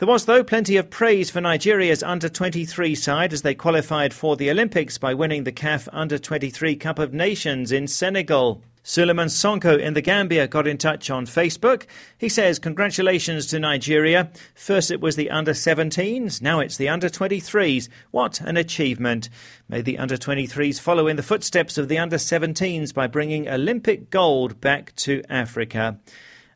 There 0.01 0.07
was, 0.07 0.25
though, 0.25 0.43
plenty 0.43 0.77
of 0.77 0.89
praise 0.89 1.29
for 1.29 1.41
Nigeria's 1.41 2.01
under 2.01 2.27
23 2.27 2.95
side 2.95 3.33
as 3.33 3.43
they 3.43 3.53
qualified 3.53 4.15
for 4.15 4.35
the 4.35 4.49
Olympics 4.49 4.97
by 4.97 5.13
winning 5.13 5.43
the 5.43 5.51
CAF 5.51 5.87
Under 5.93 6.17
23 6.17 6.75
Cup 6.77 6.97
of 6.97 7.13
Nations 7.13 7.71
in 7.71 7.87
Senegal. 7.87 8.63
Suleiman 8.81 9.27
Sonko 9.27 9.79
in 9.79 9.93
the 9.93 10.01
Gambia 10.01 10.47
got 10.47 10.65
in 10.65 10.79
touch 10.79 11.11
on 11.11 11.27
Facebook. 11.27 11.85
He 12.17 12.29
says, 12.29 12.57
Congratulations 12.57 13.45
to 13.45 13.59
Nigeria. 13.59 14.31
First 14.55 14.89
it 14.89 15.01
was 15.01 15.17
the 15.17 15.29
under 15.29 15.53
17s, 15.53 16.41
now 16.41 16.61
it's 16.61 16.77
the 16.77 16.89
under 16.89 17.07
23s. 17.07 17.87
What 18.09 18.41
an 18.41 18.57
achievement. 18.57 19.29
May 19.69 19.81
the 19.81 19.99
under 19.99 20.17
23s 20.17 20.79
follow 20.79 21.05
in 21.05 21.15
the 21.15 21.21
footsteps 21.21 21.77
of 21.77 21.89
the 21.89 21.99
under 21.99 22.17
17s 22.17 22.91
by 22.91 23.05
bringing 23.05 23.47
Olympic 23.47 24.09
gold 24.09 24.59
back 24.59 24.95
to 24.95 25.21
Africa. 25.29 25.99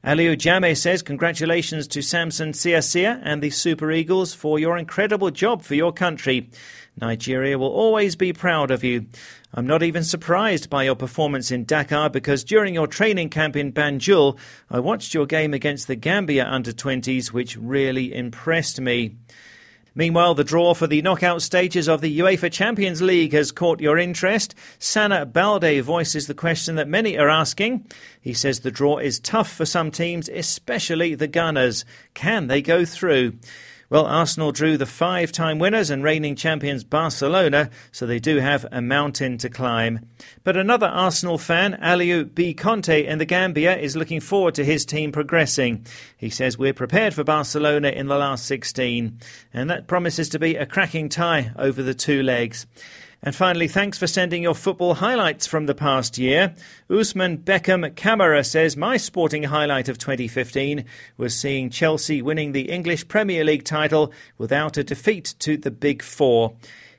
Aliou 0.05 0.38
Jame 0.38 0.77
says, 0.77 1.01
Congratulations 1.01 1.88
to 1.88 2.03
Samson 2.03 2.51
Siasia 2.51 3.19
and 3.24 3.41
the 3.41 3.50
Super 3.50 3.91
Eagles 3.91 4.35
for 4.35 4.59
your 4.59 4.77
incredible 4.77 5.31
job 5.31 5.63
for 5.63 5.74
your 5.74 5.91
country. 5.91 6.47
Nigeria 7.01 7.57
will 7.57 7.74
always 7.74 8.15
be 8.15 8.31
proud 8.31 8.69
of 8.69 8.83
you. 8.83 9.07
I'm 9.51 9.65
not 9.65 9.81
even 9.81 10.03
surprised 10.03 10.69
by 10.69 10.83
your 10.83 10.93
performance 10.93 11.50
in 11.50 11.65
Dakar 11.65 12.12
because 12.12 12.43
during 12.43 12.75
your 12.75 12.85
training 12.85 13.29
camp 13.29 13.55
in 13.55 13.74
Banjul, 13.74 14.38
I 14.69 14.79
watched 14.79 15.15
your 15.15 15.25
game 15.25 15.55
against 15.55 15.88
the 15.88 15.95
Gambia 15.95 16.45
under 16.45 16.71
20s, 16.71 17.29
which 17.29 17.57
really 17.57 18.13
impressed 18.13 18.79
me. 18.79 19.15
Meanwhile, 19.98 20.36
the 20.36 20.44
draw 20.44 20.74
for 20.74 20.88
the 20.88 21.02
knockout 21.02 21.42
stages 21.42 21.88
of 21.88 22.02
the 22.02 22.20
UEFA 22.20 22.52
Champions 22.52 23.02
League 23.02 23.32
has 23.32 23.54
caught 23.54 23.80
your 23.80 23.98
interest. 23.98 24.54
Sana 24.78 25.25
Balde 25.25 25.82
voices 25.82 26.28
the 26.28 26.34
question 26.34 26.75
that 26.75 26.90
many 26.90 27.18
are 27.18 27.30
asking. 27.30 27.88
He 28.20 28.34
says 28.34 28.60
the 28.60 28.72
draw 28.72 28.98
is 28.98 29.22
tough 29.22 29.50
for 29.50 29.66
some 29.66 29.92
teams, 29.92 30.28
especially 30.28 31.16
the 31.16 31.30
Gunners. 31.30 31.86
Can 32.14 32.48
they 32.48 32.62
go 32.62 32.84
through? 32.84 33.38
Well, 33.88 34.08
Arsenal 34.08 34.51
drew 34.51 34.77
the 34.77 34.88
five 34.88 35.32
time 35.32 35.60
winners 35.60 35.92
and 35.92 36.04
reigning 36.04 36.36
champions 36.36 36.84
Barcelona, 36.84 37.70
so 37.92 38.08
they 38.08 38.18
do 38.18 38.38
have 38.38 38.65
a 38.72 38.82
mountain 38.82 39.38
to 39.38 39.50
climb. 39.50 40.08
But 40.44 40.58
another 40.58 40.88
Arsenal 40.88 41.38
fan, 41.38 41.77
Aliou 41.80 42.34
B. 42.34 42.56
Conte 42.56 43.06
in 43.06 43.20
the 43.20 43.25
Gambia, 43.25 43.77
is 43.77 43.96
looking 43.96 44.22
forward 44.22 44.56
to 44.56 44.65
his 44.65 44.86
team 44.86 45.12
progressing. 45.12 45.86
He 46.18 46.32
says, 46.32 46.58
We're 46.58 46.74
prepared 46.74 47.13
for 47.13 47.24
Barcelona 47.24 47.89
in 47.89 48.08
the 48.08 48.18
last 48.18 48.48
16, 48.48 49.20
and 49.54 49.70
that 49.70 49.86
promises 49.86 50.30
to 50.30 50.39
be 50.39 50.56
a 50.56 50.65
cracking 50.65 51.08
tie 51.08 51.51
over 51.56 51.84
the 51.84 51.94
two 51.94 52.24
legs. 52.24 52.65
And 53.25 53.36
finally, 53.36 53.67
thanks 53.67 53.98
for 53.98 54.05
sending 54.05 54.44
your 54.44 54.53
football 54.53 54.94
highlights 54.94 55.48
from 55.48 55.65
the 55.65 55.74
past 55.74 56.20
year. 56.20 56.53
Usman 56.91 57.39
Beckham 57.39 57.96
Camera 57.96 58.44
says, 58.44 58.77
My 58.77 58.98
sporting 58.98 59.41
highlight 59.41 59.89
of 59.89 59.98
2015 59.98 60.86
was 61.17 61.36
seeing 61.36 61.72
Chelsea 61.72 62.22
winning 62.22 62.51
the 62.51 62.70
English 62.70 63.08
Premier 63.08 63.44
League 63.44 63.63
title 63.63 64.13
without 64.38 64.77
a 64.77 64.84
defeat 64.84 65.34
to 65.39 65.58
the 65.58 65.72
Big 65.72 66.03
Four. 66.03 66.55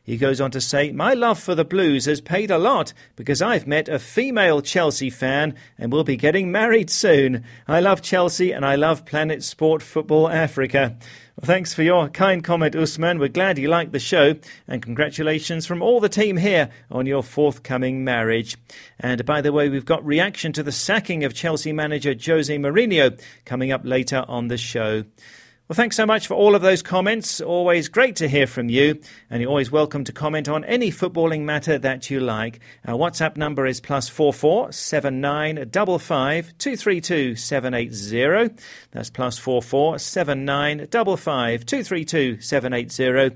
He 0.06 0.16
goes 0.16 0.40
on 0.40 0.52
to 0.52 0.60
say, 0.60 0.92
My 0.92 1.14
love 1.14 1.40
for 1.40 1.56
the 1.56 1.64
Blues 1.64 2.04
has 2.04 2.20
paid 2.20 2.48
a 2.52 2.58
lot 2.58 2.92
because 3.16 3.42
I've 3.42 3.66
met 3.66 3.88
a 3.88 3.98
female 3.98 4.62
Chelsea 4.62 5.10
fan 5.10 5.56
and 5.76 5.90
will 5.90 6.04
be 6.04 6.16
getting 6.16 6.52
married 6.52 6.90
soon. 6.90 7.42
I 7.66 7.80
love 7.80 8.02
Chelsea 8.02 8.52
and 8.52 8.64
I 8.64 8.76
love 8.76 9.04
Planet 9.04 9.42
Sport 9.42 9.82
Football 9.82 10.28
Africa. 10.28 10.96
Well, 11.36 11.46
thanks 11.46 11.74
for 11.74 11.82
your 11.82 12.08
kind 12.08 12.44
comment, 12.44 12.76
Usman. 12.76 13.18
We're 13.18 13.28
glad 13.28 13.58
you 13.58 13.66
liked 13.66 13.90
the 13.90 13.98
show, 13.98 14.36
and 14.68 14.80
congratulations 14.80 15.66
from 15.66 15.82
all 15.82 15.98
the 15.98 16.08
team 16.08 16.36
here 16.36 16.70
on 16.88 17.06
your 17.06 17.24
forthcoming 17.24 18.04
marriage. 18.04 18.56
And 19.00 19.24
by 19.26 19.40
the 19.40 19.52
way, 19.52 19.68
we've 19.68 19.84
got 19.84 20.06
reaction 20.06 20.52
to 20.52 20.62
the 20.62 20.70
sacking 20.70 21.24
of 21.24 21.34
Chelsea 21.34 21.72
manager 21.72 22.14
Jose 22.14 22.56
Mourinho 22.56 23.20
coming 23.44 23.72
up 23.72 23.82
later 23.84 24.24
on 24.28 24.46
the 24.46 24.56
show. 24.56 25.02
Well, 25.68 25.74
thanks 25.74 25.96
so 25.96 26.06
much 26.06 26.28
for 26.28 26.34
all 26.34 26.54
of 26.54 26.62
those 26.62 26.80
comments. 26.80 27.40
Always 27.40 27.88
great 27.88 28.14
to 28.16 28.28
hear 28.28 28.46
from 28.46 28.68
you. 28.68 29.00
And 29.28 29.42
you're 29.42 29.50
always 29.50 29.72
welcome 29.72 30.04
to 30.04 30.12
comment 30.12 30.48
on 30.48 30.64
any 30.64 30.92
footballing 30.92 31.40
matter 31.40 31.76
that 31.76 32.08
you 32.08 32.20
like. 32.20 32.60
Our 32.86 32.96
WhatsApp 32.96 33.36
number 33.36 33.66
is 33.66 33.80
plus 33.80 34.08
four 34.08 34.32
four 34.32 34.70
seven 34.70 35.20
nine 35.20 35.66
double 35.72 35.98
five 35.98 36.56
two 36.58 36.76
three 36.76 37.00
two 37.00 37.34
seven 37.34 37.74
eight 37.74 37.92
zero. 37.92 38.48
That's 38.92 39.10
plus 39.10 39.38
four 39.38 39.60
four 39.60 39.98
seven 39.98 40.44
nine 40.44 40.86
double 40.88 41.16
five 41.16 41.66
two 41.66 41.82
three 41.82 42.04
two 42.04 42.40
seven 42.40 42.72
eight 42.72 42.92
zero. 42.92 43.32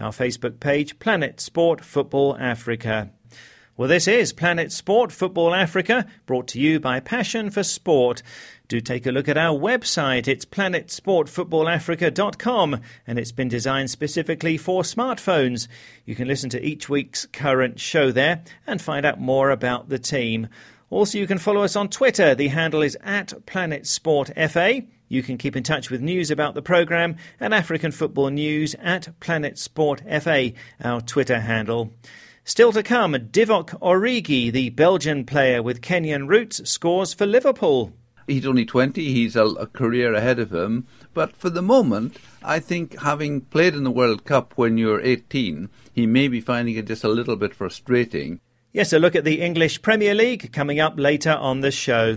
Our 0.00 0.10
Facebook 0.10 0.58
page, 0.58 0.98
Planet 0.98 1.40
Sport 1.40 1.84
Football 1.84 2.36
Africa. 2.38 3.10
Well, 3.78 3.88
this 3.88 4.08
is 4.08 4.32
Planet 4.32 4.72
Sport 4.72 5.12
Football 5.12 5.54
Africa, 5.54 6.04
brought 6.26 6.48
to 6.48 6.58
you 6.58 6.80
by 6.80 6.98
Passion 6.98 7.48
for 7.48 7.62
Sport. 7.62 8.24
Do 8.66 8.80
take 8.80 9.06
a 9.06 9.12
look 9.12 9.28
at 9.28 9.38
our 9.38 9.56
website. 9.56 10.26
It's 10.26 10.44
planetsportfootballafrica.com 10.44 12.80
and 13.06 13.18
it's 13.20 13.30
been 13.30 13.46
designed 13.46 13.90
specifically 13.90 14.56
for 14.56 14.82
smartphones. 14.82 15.68
You 16.04 16.16
can 16.16 16.26
listen 16.26 16.50
to 16.50 16.60
each 16.60 16.88
week's 16.88 17.26
current 17.26 17.78
show 17.78 18.10
there 18.10 18.42
and 18.66 18.82
find 18.82 19.06
out 19.06 19.20
more 19.20 19.50
about 19.50 19.90
the 19.90 19.98
team. 20.00 20.48
Also, 20.90 21.16
you 21.16 21.28
can 21.28 21.38
follow 21.38 21.62
us 21.62 21.76
on 21.76 21.88
Twitter. 21.88 22.34
The 22.34 22.48
handle 22.48 22.82
is 22.82 22.98
at 23.04 23.28
PlanetSportFA. 23.46 24.88
You 25.06 25.22
can 25.22 25.38
keep 25.38 25.54
in 25.54 25.62
touch 25.62 25.88
with 25.88 26.00
news 26.00 26.32
about 26.32 26.54
the 26.54 26.62
programme 26.62 27.14
and 27.38 27.54
African 27.54 27.92
football 27.92 28.30
news 28.30 28.74
at 28.82 29.20
PlanetSportFA, 29.20 30.54
our 30.82 31.00
Twitter 31.00 31.38
handle. 31.38 31.92
Still 32.48 32.72
to 32.72 32.82
come, 32.82 33.12
Divock 33.12 33.78
Origi, 33.82 34.50
the 34.50 34.70
Belgian 34.70 35.26
player 35.26 35.62
with 35.62 35.82
Kenyan 35.82 36.28
roots, 36.28 36.66
scores 36.66 37.12
for 37.12 37.26
Liverpool. 37.26 37.92
He's 38.26 38.46
only 38.46 38.64
20, 38.64 39.04
he's 39.04 39.36
a, 39.36 39.44
a, 39.44 39.66
career 39.66 40.14
ahead 40.14 40.38
of 40.38 40.54
him. 40.54 40.86
But 41.12 41.36
for 41.36 41.50
the 41.50 41.60
moment, 41.60 42.16
I 42.42 42.58
think 42.58 42.98
having 43.00 43.42
played 43.42 43.74
in 43.74 43.84
the 43.84 43.90
World 43.90 44.24
Cup 44.24 44.54
when 44.56 44.78
you're 44.78 45.02
18, 45.02 45.68
he 45.92 46.06
may 46.06 46.26
be 46.26 46.40
finding 46.40 46.76
it 46.76 46.86
just 46.86 47.04
a 47.04 47.08
little 47.08 47.36
bit 47.36 47.54
frustrating. 47.54 48.40
Yes, 48.72 48.94
a 48.94 48.98
look 48.98 49.14
at 49.14 49.24
the 49.24 49.42
English 49.42 49.82
Premier 49.82 50.14
League 50.14 50.50
coming 50.50 50.80
up 50.80 50.94
later 50.98 51.32
on 51.32 51.60
the 51.60 51.70
show. 51.70 52.16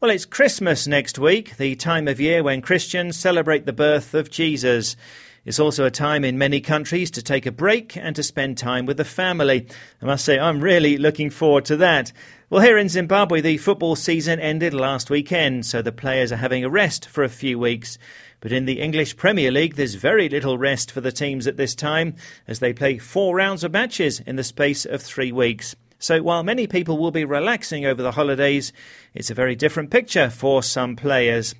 Well, 0.00 0.10
it's 0.10 0.26
Christmas 0.26 0.86
next 0.86 1.18
week, 1.18 1.56
the 1.56 1.76
time 1.76 2.08
of 2.08 2.20
year 2.20 2.42
when 2.42 2.60
Christians 2.60 3.18
celebrate 3.18 3.64
the 3.64 3.72
birth 3.72 4.12
of 4.12 4.30
Jesus. 4.30 4.96
It's 5.44 5.58
also 5.58 5.84
a 5.84 5.90
time 5.90 6.24
in 6.24 6.38
many 6.38 6.60
countries 6.60 7.10
to 7.12 7.22
take 7.22 7.46
a 7.46 7.52
break 7.52 7.96
and 7.96 8.14
to 8.14 8.22
spend 8.22 8.56
time 8.56 8.86
with 8.86 8.96
the 8.96 9.04
family. 9.04 9.66
I 10.00 10.06
must 10.06 10.24
say, 10.24 10.38
I'm 10.38 10.60
really 10.60 10.98
looking 10.98 11.30
forward 11.30 11.64
to 11.64 11.76
that. 11.78 12.12
Well, 12.48 12.62
here 12.62 12.78
in 12.78 12.88
Zimbabwe, 12.88 13.40
the 13.40 13.56
football 13.56 13.96
season 13.96 14.38
ended 14.38 14.72
last 14.72 15.10
weekend, 15.10 15.66
so 15.66 15.82
the 15.82 15.90
players 15.90 16.30
are 16.30 16.36
having 16.36 16.64
a 16.64 16.70
rest 16.70 17.08
for 17.08 17.24
a 17.24 17.28
few 17.28 17.58
weeks. 17.58 17.98
But 18.38 18.52
in 18.52 18.66
the 18.66 18.80
English 18.80 19.16
Premier 19.16 19.50
League, 19.50 19.74
there's 19.74 19.96
very 19.96 20.28
little 20.28 20.58
rest 20.58 20.92
for 20.92 21.00
the 21.00 21.10
teams 21.10 21.48
at 21.48 21.56
this 21.56 21.74
time, 21.74 22.14
as 22.46 22.60
they 22.60 22.72
play 22.72 22.98
four 22.98 23.34
rounds 23.34 23.64
of 23.64 23.72
matches 23.72 24.20
in 24.20 24.36
the 24.36 24.44
space 24.44 24.84
of 24.84 25.02
three 25.02 25.32
weeks. 25.32 25.74
So 25.98 26.22
while 26.22 26.44
many 26.44 26.68
people 26.68 26.98
will 26.98 27.10
be 27.10 27.24
relaxing 27.24 27.84
over 27.84 28.02
the 28.02 28.12
holidays, 28.12 28.72
it's 29.12 29.30
a 29.30 29.34
very 29.34 29.56
different 29.56 29.90
picture 29.90 30.30
for 30.30 30.62
some 30.62 30.94
players. 30.94 31.54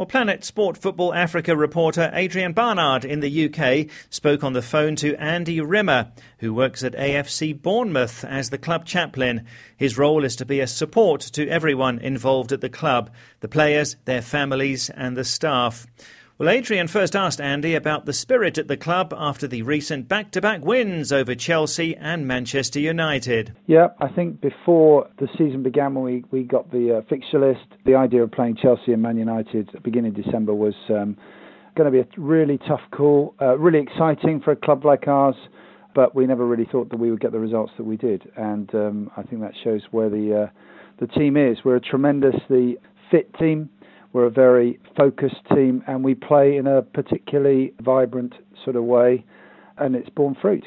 Well, 0.00 0.06
Planet 0.06 0.46
Sport 0.46 0.78
Football 0.78 1.12
Africa 1.12 1.54
reporter 1.54 2.10
Adrian 2.14 2.54
Barnard 2.54 3.04
in 3.04 3.20
the 3.20 3.50
UK 3.50 3.94
spoke 4.08 4.42
on 4.42 4.54
the 4.54 4.62
phone 4.62 4.96
to 4.96 5.14
Andy 5.16 5.60
Rimmer, 5.60 6.10
who 6.38 6.54
works 6.54 6.82
at 6.82 6.94
AFC 6.94 7.60
Bournemouth 7.60 8.24
as 8.24 8.48
the 8.48 8.56
club 8.56 8.86
chaplain. 8.86 9.44
His 9.76 9.98
role 9.98 10.24
is 10.24 10.36
to 10.36 10.46
be 10.46 10.60
a 10.60 10.66
support 10.66 11.20
to 11.34 11.46
everyone 11.48 11.98
involved 11.98 12.50
at 12.50 12.62
the 12.62 12.70
club 12.70 13.10
the 13.40 13.48
players, 13.48 13.96
their 14.06 14.22
families, 14.22 14.88
and 14.88 15.18
the 15.18 15.24
staff. 15.24 15.86
Well, 16.40 16.48
Adrian 16.48 16.88
first 16.88 17.14
asked 17.14 17.38
Andy 17.38 17.74
about 17.74 18.06
the 18.06 18.14
spirit 18.14 18.56
at 18.56 18.66
the 18.66 18.78
club 18.78 19.12
after 19.14 19.46
the 19.46 19.60
recent 19.60 20.08
back 20.08 20.30
to 20.30 20.40
back 20.40 20.64
wins 20.64 21.12
over 21.12 21.34
Chelsea 21.34 21.94
and 21.94 22.26
Manchester 22.26 22.80
United. 22.80 23.54
Yeah, 23.66 23.88
I 24.00 24.08
think 24.08 24.40
before 24.40 25.06
the 25.18 25.28
season 25.36 25.62
began, 25.62 25.94
when 25.94 26.02
we, 26.02 26.24
we 26.30 26.44
got 26.44 26.70
the 26.70 26.96
uh, 26.96 27.08
fixture 27.10 27.40
list, 27.40 27.66
the 27.84 27.94
idea 27.94 28.22
of 28.22 28.32
playing 28.32 28.56
Chelsea 28.56 28.94
and 28.94 29.02
Man 29.02 29.18
United 29.18 29.68
at 29.74 29.82
beginning 29.82 30.16
of 30.16 30.24
December 30.24 30.54
was 30.54 30.72
um, 30.88 31.14
going 31.76 31.84
to 31.84 31.90
be 31.90 31.98
a 31.98 32.06
really 32.16 32.56
tough 32.66 32.80
call, 32.90 33.34
uh, 33.42 33.58
really 33.58 33.80
exciting 33.80 34.40
for 34.40 34.52
a 34.52 34.56
club 34.56 34.86
like 34.86 35.06
ours. 35.08 35.36
But 35.94 36.14
we 36.14 36.26
never 36.26 36.46
really 36.46 36.66
thought 36.72 36.88
that 36.88 36.98
we 36.98 37.10
would 37.10 37.20
get 37.20 37.32
the 37.32 37.38
results 37.38 37.72
that 37.76 37.84
we 37.84 37.98
did, 37.98 38.22
and 38.38 38.74
um, 38.74 39.10
I 39.14 39.24
think 39.24 39.42
that 39.42 39.52
shows 39.62 39.82
where 39.90 40.08
the 40.08 40.44
uh, 40.44 41.04
the 41.04 41.06
team 41.06 41.36
is. 41.36 41.58
We're 41.66 41.76
a 41.76 41.80
tremendously 41.80 42.78
fit 43.10 43.34
team 43.34 43.68
we're 44.12 44.26
a 44.26 44.30
very 44.30 44.78
focused 44.96 45.40
team 45.54 45.82
and 45.86 46.02
we 46.04 46.14
play 46.14 46.56
in 46.56 46.66
a 46.66 46.82
particularly 46.82 47.72
vibrant 47.80 48.34
sort 48.64 48.76
of 48.76 48.84
way, 48.84 49.24
and 49.78 49.96
it's 49.96 50.08
borne 50.10 50.36
fruit. 50.40 50.64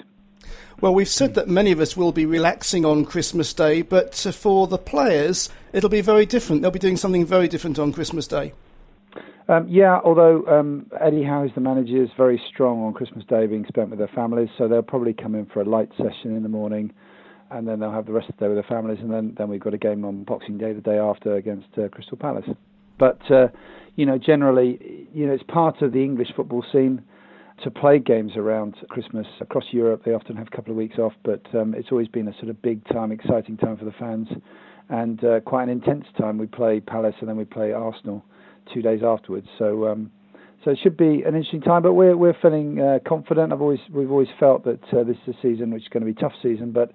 Well, 0.82 0.94
we've 0.94 1.08
said 1.08 1.36
that 1.36 1.48
many 1.48 1.72
of 1.72 1.80
us 1.80 1.96
will 1.96 2.12
be 2.12 2.26
relaxing 2.26 2.84
on 2.84 3.06
Christmas 3.06 3.54
Day, 3.54 3.82
but 3.82 4.14
for 4.16 4.68
the 4.68 4.78
players, 4.78 5.50
it'll 5.72 5.90
be 5.90 6.02
very 6.02 6.26
different. 6.26 6.62
They'll 6.62 6.72
be 6.72 6.80
doing 6.80 6.98
something 6.98 7.26
very 7.26 7.48
different 7.48 7.80
on 7.80 7.94
Christmas 7.94 8.28
Day. 8.28 8.54
Um, 9.48 9.68
yeah, 9.68 10.00
although 10.04 10.46
um, 10.48 10.88
Eddie 11.00 11.24
Howe, 11.24 11.48
the 11.54 11.62
manager, 11.62 12.02
is 12.02 12.10
very 12.18 12.42
strong 12.50 12.84
on 12.84 12.94
Christmas 12.94 13.26
Day 13.26 13.46
being 13.46 13.66
spent 13.68 13.90
with 13.90 14.00
their 14.00 14.10
families, 14.10 14.50
so 14.58 14.68
they'll 14.68 14.82
probably 14.82 15.14
come 15.14 15.36
in 15.36 15.46
for 15.46 15.62
a 15.62 15.66
light 15.66 15.90
session 15.98 16.36
in 16.36 16.44
the 16.44 16.50
morning, 16.50 16.92
and 17.52 17.68
then 17.68 17.80
they'll 17.80 17.92
have 17.92 18.06
the 18.06 18.14
rest 18.14 18.30
of 18.30 18.36
the 18.38 18.46
day 18.46 18.48
with 18.48 18.58
their 18.58 18.78
families, 18.78 19.00
and 19.02 19.12
then, 19.12 19.36
then 19.38 19.50
we've 19.50 19.60
got 19.60 19.74
a 19.74 19.78
game 19.78 20.06
on 20.06 20.24
Boxing 20.24 20.58
Day, 20.58 20.74
the 20.74 20.82
day 20.82 20.98
after, 20.98 21.36
against 21.36 21.68
uh, 21.78 21.88
Crystal 21.90 22.18
Palace. 22.18 22.50
But 22.98 23.20
uh, 23.32 23.48
you 23.96 24.06
know, 24.06 24.18
generally, 24.18 25.08
you 25.14 25.28
know, 25.28 25.34
it's 25.34 25.44
part 25.44 25.82
of 25.82 25.92
the 25.94 26.04
English 26.04 26.30
football 26.36 26.66
scene 26.72 27.04
to 27.64 27.72
play 27.72 28.00
games 28.00 28.34
around 28.36 28.76
Christmas 28.90 29.28
across 29.40 29.66
Europe. 29.72 30.02
They 30.06 30.14
often 30.14 30.36
have 30.36 30.48
a 30.48 30.56
couple 30.56 30.72
of 30.72 30.78
weeks 30.78 30.98
off, 30.98 31.14
but 31.24 31.42
um, 31.54 31.76
it's 31.76 31.90
always 31.92 32.08
been 32.08 32.28
a 32.28 32.34
sort 32.34 32.50
of 32.50 32.62
big 32.62 32.84
time, 32.90 33.12
exciting 33.12 33.58
time 33.58 33.78
for 33.78 33.86
the 33.86 33.94
fans. 34.00 34.28
and 34.90 35.24
uh, 35.24 35.40
quite 35.42 35.64
an 35.64 35.70
intense 35.70 36.06
time. 36.18 36.38
We 36.38 36.48
play 36.48 36.80
Palace 36.80 37.16
and 37.20 37.30
then 37.30 37.38
we 37.38 37.46
play 37.46 37.72
Arsenal 37.72 38.24
two 38.74 38.82
days 38.82 39.02
afterwards. 39.04 39.48
So 39.58 39.88
um, 39.88 40.12
so 40.64 40.72
it 40.72 40.80
should 40.82 40.98
be 40.98 41.24
an 41.24 41.36
interesting 41.36 41.62
time. 41.62 41.82
But 41.84 41.94
we're 41.94 42.16
we're 42.16 42.36
feeling 42.42 42.80
uh, 42.80 43.00
confident. 43.08 43.54
I've 43.54 43.62
always 43.62 43.80
we've 43.92 44.12
always 44.12 44.28
felt 44.40 44.64
that 44.66 44.84
uh, 44.94 45.04
this 45.04 45.18
is 45.28 45.36
a 45.36 45.42
season 45.42 45.72
which 45.72 45.84
is 45.84 45.90
going 45.90 46.06
to 46.06 46.12
be 46.12 46.18
a 46.18 46.22
tough 46.22 46.38
season, 46.42 46.72
but 46.72 46.92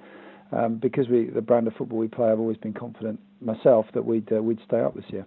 um, 0.52 0.76
because 0.76 1.08
we 1.08 1.26
the 1.26 1.42
brand 1.42 1.66
of 1.66 1.74
football 1.74 1.98
we 1.98 2.08
play, 2.08 2.30
I've 2.30 2.40
always 2.40 2.56
been 2.56 2.74
confident 2.74 3.20
myself 3.40 3.86
that 3.94 4.04
we'd 4.04 4.30
uh, 4.32 4.42
we'd 4.42 4.60
stay 4.66 4.80
up 4.80 4.94
this 4.94 5.04
year. 5.08 5.26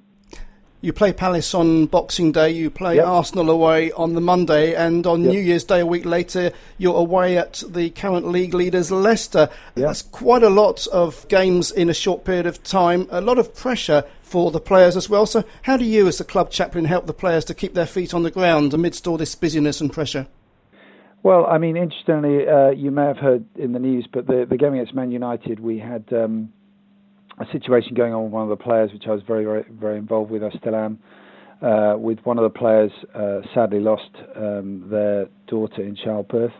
You 0.83 0.93
play 0.93 1.13
Palace 1.13 1.53
on 1.53 1.85
Boxing 1.85 2.31
Day, 2.31 2.49
you 2.49 2.71
play 2.71 2.95
yep. 2.95 3.05
Arsenal 3.05 3.51
away 3.51 3.91
on 3.91 4.15
the 4.15 4.21
Monday, 4.21 4.73
and 4.73 5.05
on 5.05 5.21
yep. 5.21 5.33
New 5.33 5.39
Year's 5.39 5.63
Day, 5.63 5.81
a 5.81 5.85
week 5.85 6.05
later, 6.05 6.51
you're 6.79 6.97
away 6.97 7.37
at 7.37 7.61
the 7.69 7.91
current 7.91 8.27
league 8.27 8.55
leaders, 8.55 8.89
Leicester. 8.89 9.47
Yep. 9.75 9.85
That's 9.85 10.01
quite 10.01 10.41
a 10.41 10.49
lot 10.49 10.87
of 10.87 11.27
games 11.27 11.69
in 11.69 11.87
a 11.87 11.93
short 11.93 12.25
period 12.25 12.47
of 12.47 12.63
time, 12.63 13.07
a 13.11 13.21
lot 13.21 13.37
of 13.37 13.53
pressure 13.53 14.05
for 14.23 14.49
the 14.49 14.59
players 14.59 14.97
as 14.97 15.07
well. 15.07 15.27
So, 15.27 15.43
how 15.61 15.77
do 15.77 15.85
you, 15.85 16.07
as 16.07 16.17
the 16.17 16.23
club 16.23 16.49
chaplain, 16.49 16.85
help 16.85 17.05
the 17.05 17.13
players 17.13 17.45
to 17.45 17.53
keep 17.53 17.75
their 17.75 17.85
feet 17.85 18.11
on 18.11 18.23
the 18.23 18.31
ground 18.31 18.73
amidst 18.73 19.05
all 19.05 19.17
this 19.17 19.35
busyness 19.35 19.81
and 19.81 19.93
pressure? 19.93 20.25
Well, 21.21 21.45
I 21.45 21.59
mean, 21.59 21.77
interestingly, 21.77 22.47
uh, 22.47 22.71
you 22.71 22.89
may 22.89 23.05
have 23.05 23.17
heard 23.17 23.45
in 23.55 23.73
the 23.73 23.79
news, 23.79 24.07
but 24.11 24.25
the, 24.25 24.47
the 24.49 24.57
game 24.57 24.73
against 24.73 24.95
Man 24.95 25.11
United, 25.11 25.59
we 25.59 25.77
had. 25.77 26.11
Um, 26.11 26.53
a 27.41 27.51
situation 27.51 27.93
going 27.93 28.13
on 28.13 28.23
with 28.23 28.31
one 28.31 28.43
of 28.43 28.49
the 28.49 28.63
players, 28.63 28.91
which 28.93 29.03
I 29.07 29.11
was 29.11 29.21
very, 29.25 29.43
very, 29.43 29.65
very 29.69 29.97
involved 29.97 30.31
with. 30.31 30.43
I 30.43 30.51
still 30.51 30.75
am. 30.75 30.99
Uh, 31.61 31.95
with 31.95 32.19
one 32.23 32.39
of 32.39 32.43
the 32.43 32.57
players, 32.57 32.91
uh, 33.13 33.41
sadly 33.53 33.79
lost 33.79 34.09
um, 34.35 34.87
their 34.89 35.27
daughter 35.47 35.83
in 35.83 35.95
childbirth, 35.95 36.53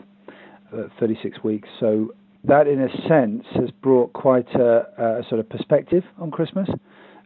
uh, 0.73 0.83
36 1.00 1.43
weeks. 1.43 1.67
So 1.79 2.13
that, 2.43 2.67
in 2.67 2.81
a 2.81 2.89
sense, 3.07 3.43
has 3.55 3.71
brought 3.81 4.13
quite 4.13 4.47
a, 4.53 5.21
a 5.21 5.23
sort 5.27 5.39
of 5.39 5.50
perspective 5.50 6.03
on 6.19 6.29
Christmas. 6.29 6.69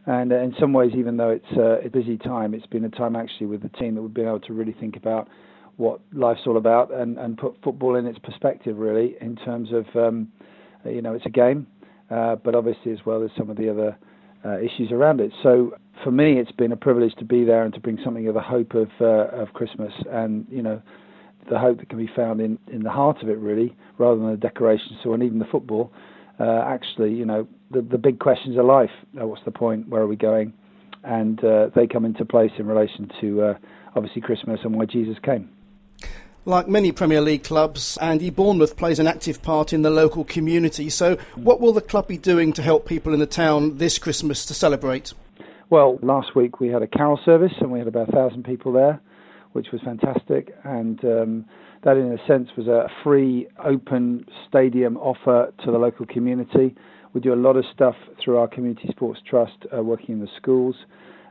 And 0.06 0.32
uh, 0.32 0.36
in 0.36 0.54
some 0.58 0.72
ways, 0.72 0.92
even 0.96 1.18
though 1.18 1.30
it's 1.30 1.84
a 1.84 1.88
busy 1.90 2.16
time, 2.16 2.54
it's 2.54 2.66
been 2.66 2.84
a 2.84 2.90
time 2.90 3.14
actually 3.14 3.46
with 3.46 3.62
the 3.62 3.68
team 3.70 3.94
that 3.96 4.02
we've 4.02 4.14
been 4.14 4.26
able 4.26 4.40
to 4.40 4.54
really 4.54 4.74
think 4.78 4.96
about 4.96 5.28
what 5.76 6.00
life's 6.14 6.40
all 6.46 6.56
about 6.56 6.94
and, 6.94 7.18
and 7.18 7.36
put 7.36 7.56
football 7.62 7.96
in 7.96 8.06
its 8.06 8.18
perspective, 8.20 8.78
really, 8.78 9.16
in 9.20 9.36
terms 9.36 9.68
of, 9.72 9.84
um, 9.94 10.32
you 10.86 11.02
know, 11.02 11.12
it's 11.12 11.26
a 11.26 11.30
game 11.30 11.66
but 12.08 12.54
obviously 12.54 12.92
as 12.92 12.98
well 13.04 13.22
as 13.22 13.30
some 13.36 13.50
of 13.50 13.56
the 13.56 13.70
other 13.70 13.96
uh, 14.44 14.58
issues 14.58 14.92
around 14.92 15.20
it. 15.20 15.32
So 15.42 15.76
for 16.04 16.10
me, 16.10 16.38
it's 16.38 16.52
been 16.52 16.72
a 16.72 16.76
privilege 16.76 17.14
to 17.16 17.24
be 17.24 17.44
there 17.44 17.64
and 17.64 17.74
to 17.74 17.80
bring 17.80 17.98
something 18.04 18.28
of 18.28 18.34
the 18.34 18.40
hope 18.40 18.74
of 18.74 18.88
uh, 19.00 19.28
of 19.28 19.52
Christmas, 19.54 19.92
and 20.10 20.46
you 20.50 20.62
know, 20.62 20.80
the 21.50 21.58
hope 21.58 21.78
that 21.78 21.88
can 21.88 21.98
be 21.98 22.10
found 22.14 22.40
in 22.40 22.58
in 22.68 22.82
the 22.82 22.90
heart 22.90 23.22
of 23.22 23.28
it, 23.28 23.38
really, 23.38 23.74
rather 23.98 24.20
than 24.20 24.30
the 24.30 24.36
decorations 24.36 24.98
or 25.04 25.14
and 25.14 25.22
even 25.22 25.38
the 25.38 25.46
football. 25.46 25.92
Uh, 26.38 26.62
actually, 26.66 27.12
you 27.12 27.24
know, 27.24 27.46
the 27.70 27.80
the 27.82 27.98
big 27.98 28.18
questions 28.18 28.58
of 28.58 28.64
life. 28.66 28.90
Uh, 29.20 29.26
what's 29.26 29.44
the 29.44 29.50
point? 29.50 29.88
Where 29.88 30.02
are 30.02 30.06
we 30.06 30.16
going? 30.16 30.52
And 31.02 31.42
uh, 31.44 31.70
they 31.74 31.86
come 31.86 32.04
into 32.04 32.24
place 32.24 32.50
in 32.58 32.66
relation 32.66 33.10
to 33.20 33.54
obviously 33.94 34.20
Christmas 34.20 34.60
and 34.64 34.74
why 34.74 34.86
Jesus 34.86 35.16
came. 35.22 35.55
Like 36.48 36.68
many 36.68 36.92
Premier 36.92 37.20
League 37.20 37.42
clubs, 37.42 37.98
Andy 38.00 38.30
Bournemouth 38.30 38.76
plays 38.76 39.00
an 39.00 39.08
active 39.08 39.42
part 39.42 39.72
in 39.72 39.82
the 39.82 39.90
local 39.90 40.22
community. 40.22 40.88
So, 40.90 41.16
what 41.34 41.60
will 41.60 41.72
the 41.72 41.80
club 41.80 42.06
be 42.06 42.18
doing 42.18 42.52
to 42.52 42.62
help 42.62 42.86
people 42.86 43.12
in 43.12 43.18
the 43.18 43.26
town 43.26 43.78
this 43.78 43.98
Christmas 43.98 44.46
to 44.46 44.54
celebrate? 44.54 45.12
Well, 45.70 45.98
last 46.02 46.36
week 46.36 46.60
we 46.60 46.68
had 46.68 46.82
a 46.82 46.86
carol 46.86 47.18
service 47.24 47.52
and 47.58 47.72
we 47.72 47.80
had 47.80 47.88
about 47.88 48.10
a 48.10 48.12
thousand 48.12 48.44
people 48.44 48.70
there, 48.70 49.00
which 49.54 49.72
was 49.72 49.80
fantastic. 49.82 50.54
And 50.62 51.04
um, 51.04 51.46
that, 51.82 51.96
in 51.96 52.12
a 52.12 52.26
sense, 52.28 52.48
was 52.56 52.68
a 52.68 52.88
free, 53.02 53.48
open 53.64 54.24
stadium 54.48 54.98
offer 54.98 55.52
to 55.64 55.72
the 55.72 55.78
local 55.78 56.06
community. 56.06 56.76
We 57.12 57.20
do 57.20 57.34
a 57.34 57.34
lot 57.34 57.56
of 57.56 57.64
stuff 57.74 57.96
through 58.24 58.36
our 58.36 58.46
Community 58.46 58.86
Sports 58.92 59.18
Trust, 59.28 59.66
uh, 59.76 59.82
working 59.82 60.14
in 60.14 60.20
the 60.20 60.30
schools. 60.36 60.76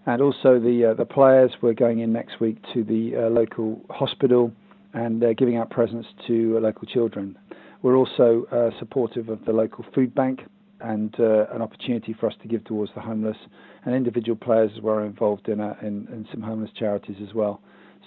And 0.07 0.21
also 0.21 0.59
the 0.59 0.91
uh, 0.91 0.93
the 0.93 1.05
players. 1.05 1.51
We're 1.61 1.73
going 1.73 1.99
in 1.99 2.11
next 2.11 2.41
week 2.41 2.57
to 2.73 2.83
the 2.83 3.15
uh, 3.15 3.29
local 3.29 3.79
hospital 3.89 4.51
and 4.95 5.23
uh, 5.23 5.33
giving 5.33 5.57
out 5.57 5.69
presents 5.69 6.07
to 6.25 6.55
uh, 6.57 6.61
local 6.61 6.87
children. 6.87 7.37
We're 7.83 7.97
also 7.97 8.45
uh, 8.51 8.71
supportive 8.79 9.29
of 9.29 9.45
the 9.45 9.51
local 9.51 9.85
food 9.93 10.15
bank 10.15 10.41
and 10.81 11.13
uh, 11.19 11.45
an 11.53 11.61
opportunity 11.61 12.15
for 12.19 12.27
us 12.27 12.33
to 12.41 12.47
give 12.47 12.63
towards 12.63 12.91
the 12.95 13.01
homeless 13.01 13.37
and 13.85 13.93
individual 13.93 14.35
players 14.35 14.71
are 14.83 15.05
involved 15.05 15.49
in, 15.49 15.59
a, 15.59 15.77
in, 15.81 16.07
in 16.11 16.27
some 16.31 16.41
homeless 16.41 16.71
charities 16.77 17.17
as 17.21 17.33
well. 17.35 17.61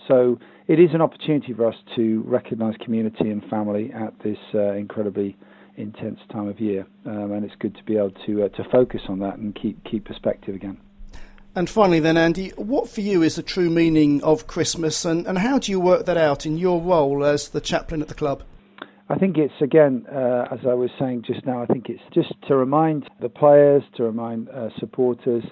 So 0.08 0.38
it 0.66 0.80
is 0.80 0.90
an 0.94 1.00
opportunity 1.00 1.52
for 1.52 1.66
us 1.66 1.74
to 1.96 2.22
recognise 2.26 2.74
community 2.82 3.30
and 3.30 3.44
family 3.44 3.92
at 3.92 4.14
this 4.24 4.38
uh, 4.54 4.72
incredibly 4.72 5.36
intense 5.76 6.18
time 6.32 6.48
of 6.48 6.58
year, 6.58 6.86
um, 7.06 7.32
and 7.32 7.44
it's 7.44 7.54
good 7.58 7.76
to 7.76 7.84
be 7.84 7.96
able 7.96 8.12
to 8.26 8.44
uh, 8.44 8.48
to 8.48 8.64
focus 8.70 9.02
on 9.08 9.18
that 9.20 9.38
and 9.38 9.54
keep 9.54 9.82
keep 9.84 10.04
perspective 10.04 10.54
again. 10.54 10.78
And 11.58 11.68
finally, 11.68 11.98
then, 11.98 12.16
Andy, 12.16 12.50
what 12.50 12.88
for 12.88 13.00
you 13.00 13.20
is 13.20 13.34
the 13.34 13.42
true 13.42 13.68
meaning 13.68 14.22
of 14.22 14.46
Christmas, 14.46 15.04
and, 15.04 15.26
and 15.26 15.38
how 15.38 15.58
do 15.58 15.72
you 15.72 15.80
work 15.80 16.06
that 16.06 16.16
out 16.16 16.46
in 16.46 16.56
your 16.56 16.80
role 16.80 17.24
as 17.24 17.48
the 17.48 17.60
chaplain 17.60 18.00
at 18.00 18.06
the 18.06 18.14
club? 18.14 18.44
I 19.08 19.16
think 19.16 19.36
it's 19.38 19.60
again, 19.60 20.06
uh, 20.06 20.46
as 20.52 20.60
I 20.64 20.74
was 20.74 20.90
saying 21.00 21.24
just 21.26 21.44
now, 21.44 21.60
I 21.60 21.66
think 21.66 21.88
it's 21.88 22.14
just 22.14 22.32
to 22.46 22.54
remind 22.54 23.10
the 23.20 23.28
players, 23.28 23.82
to 23.96 24.04
remind 24.04 24.48
uh, 24.50 24.68
supporters, 24.78 25.42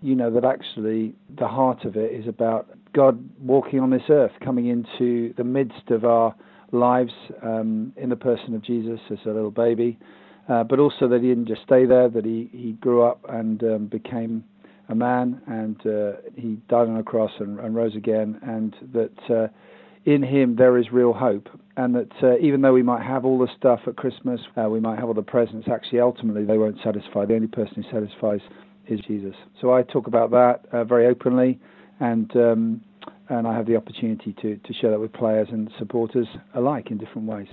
you 0.00 0.14
know, 0.14 0.30
that 0.30 0.44
actually 0.44 1.16
the 1.36 1.48
heart 1.48 1.84
of 1.84 1.96
it 1.96 2.12
is 2.12 2.28
about 2.28 2.68
God 2.92 3.18
walking 3.40 3.80
on 3.80 3.90
this 3.90 4.08
earth, 4.08 4.34
coming 4.44 4.68
into 4.68 5.34
the 5.34 5.42
midst 5.42 5.90
of 5.90 6.04
our 6.04 6.36
lives 6.70 7.14
um, 7.42 7.92
in 7.96 8.10
the 8.10 8.16
person 8.16 8.54
of 8.54 8.62
Jesus 8.62 9.00
as 9.10 9.18
a 9.24 9.30
little 9.30 9.50
baby, 9.50 9.98
uh, 10.48 10.62
but 10.62 10.78
also 10.78 11.08
that 11.08 11.20
he 11.20 11.26
didn't 11.30 11.48
just 11.48 11.62
stay 11.62 11.84
there, 11.84 12.08
that 12.08 12.24
he, 12.24 12.48
he 12.52 12.72
grew 12.74 13.02
up 13.02 13.26
and 13.28 13.60
um, 13.64 13.86
became 13.86 14.44
a 14.88 14.94
man, 14.94 15.40
and 15.46 15.86
uh, 15.86 16.12
he 16.36 16.58
died 16.68 16.88
on 16.88 16.96
a 16.96 17.02
cross 17.02 17.32
and, 17.40 17.58
and 17.60 17.74
rose 17.74 17.94
again, 17.94 18.38
and 18.42 18.74
that 18.92 19.30
uh, 19.30 19.48
in 20.04 20.22
him 20.22 20.56
there 20.56 20.78
is 20.78 20.86
real 20.90 21.12
hope, 21.12 21.48
and 21.76 21.94
that 21.94 22.12
uh, 22.22 22.38
even 22.38 22.62
though 22.62 22.72
we 22.72 22.82
might 22.82 23.02
have 23.02 23.24
all 23.24 23.38
the 23.38 23.48
stuff 23.56 23.80
at 23.86 23.96
Christmas, 23.96 24.40
uh, 24.56 24.68
we 24.68 24.80
might 24.80 24.98
have 24.98 25.08
all 25.08 25.14
the 25.14 25.22
presents, 25.22 25.68
actually 25.70 26.00
ultimately 26.00 26.44
they 26.44 26.58
won't 26.58 26.78
satisfy. 26.82 27.26
The 27.26 27.34
only 27.34 27.48
person 27.48 27.82
who 27.82 27.90
satisfies 27.90 28.40
is 28.86 29.00
Jesus. 29.00 29.34
So 29.60 29.74
I 29.74 29.82
talk 29.82 30.06
about 30.06 30.30
that 30.30 30.62
uh, 30.72 30.84
very 30.84 31.06
openly, 31.06 31.58
and 32.00 32.34
um, 32.36 32.80
and 33.28 33.46
I 33.46 33.54
have 33.54 33.66
the 33.66 33.76
opportunity 33.76 34.34
to, 34.40 34.56
to 34.56 34.72
share 34.72 34.90
that 34.90 35.00
with 35.00 35.12
players 35.12 35.48
and 35.50 35.70
supporters 35.78 36.26
alike 36.54 36.90
in 36.90 36.96
different 36.96 37.28
ways. 37.28 37.48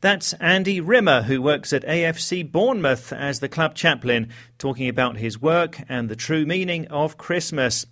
That's 0.00 0.32
Andy 0.34 0.80
Rimmer, 0.80 1.22
who 1.22 1.42
works 1.42 1.72
at 1.72 1.82
AFC 1.82 2.48
Bournemouth 2.48 3.12
as 3.12 3.40
the 3.40 3.48
club 3.48 3.74
chaplain, 3.74 4.28
talking 4.56 4.88
about 4.88 5.16
his 5.16 5.42
work 5.42 5.80
and 5.88 6.08
the 6.08 6.14
true 6.14 6.46
meaning 6.46 6.86
of 6.86 7.16
Christmas. 7.16 7.84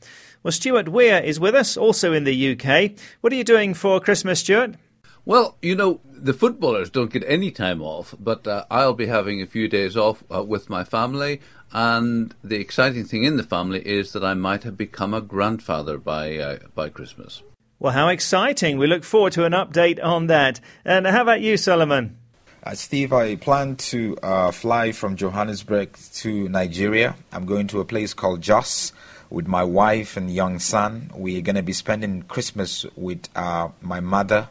Well, 0.44 0.52
Stuart 0.52 0.88
Weir 0.88 1.20
is 1.20 1.40
with 1.40 1.56
us, 1.56 1.76
also 1.76 2.12
in 2.12 2.22
the 2.22 2.52
UK. 2.52 2.92
What 3.22 3.32
are 3.32 3.36
you 3.36 3.42
doing 3.42 3.74
for 3.74 3.98
Christmas, 3.98 4.38
Stuart? 4.38 4.76
Well, 5.24 5.58
you 5.60 5.74
know, 5.74 6.00
the 6.04 6.32
footballers 6.32 6.90
don't 6.90 7.12
get 7.12 7.24
any 7.26 7.50
time 7.50 7.82
off, 7.82 8.14
but 8.20 8.46
uh, 8.46 8.66
I'll 8.70 8.94
be 8.94 9.06
having 9.06 9.42
a 9.42 9.46
few 9.46 9.66
days 9.66 9.96
off 9.96 10.22
uh, 10.32 10.44
with 10.44 10.70
my 10.70 10.84
family. 10.84 11.40
And 11.72 12.32
the 12.44 12.60
exciting 12.60 13.04
thing 13.04 13.24
in 13.24 13.36
the 13.36 13.42
family 13.42 13.80
is 13.80 14.12
that 14.12 14.24
I 14.24 14.34
might 14.34 14.62
have 14.62 14.76
become 14.76 15.12
a 15.12 15.20
grandfather 15.20 15.98
by 15.98 16.36
uh, 16.36 16.58
by 16.76 16.88
Christmas. 16.88 17.42
Well, 17.78 17.92
how 17.92 18.08
exciting. 18.08 18.78
We 18.78 18.86
look 18.86 19.04
forward 19.04 19.34
to 19.34 19.44
an 19.44 19.52
update 19.52 20.02
on 20.02 20.28
that. 20.28 20.60
And 20.86 21.06
how 21.06 21.20
about 21.20 21.42
you, 21.42 21.58
Solomon? 21.58 22.16
Uh, 22.62 22.74
Steve, 22.74 23.12
I 23.12 23.36
plan 23.36 23.76
to 23.76 24.16
uh, 24.22 24.50
fly 24.50 24.92
from 24.92 25.14
Johannesburg 25.14 25.96
to 26.14 26.48
Nigeria. 26.48 27.16
I'm 27.32 27.44
going 27.44 27.66
to 27.68 27.80
a 27.80 27.84
place 27.84 28.14
called 28.14 28.40
Jos 28.40 28.92
with 29.28 29.46
my 29.46 29.62
wife 29.62 30.16
and 30.16 30.32
young 30.32 30.58
son. 30.58 31.10
We're 31.14 31.42
going 31.42 31.56
to 31.56 31.62
be 31.62 31.74
spending 31.74 32.22
Christmas 32.22 32.86
with 32.96 33.28
uh, 33.36 33.68
my 33.82 34.00
mother 34.00 34.48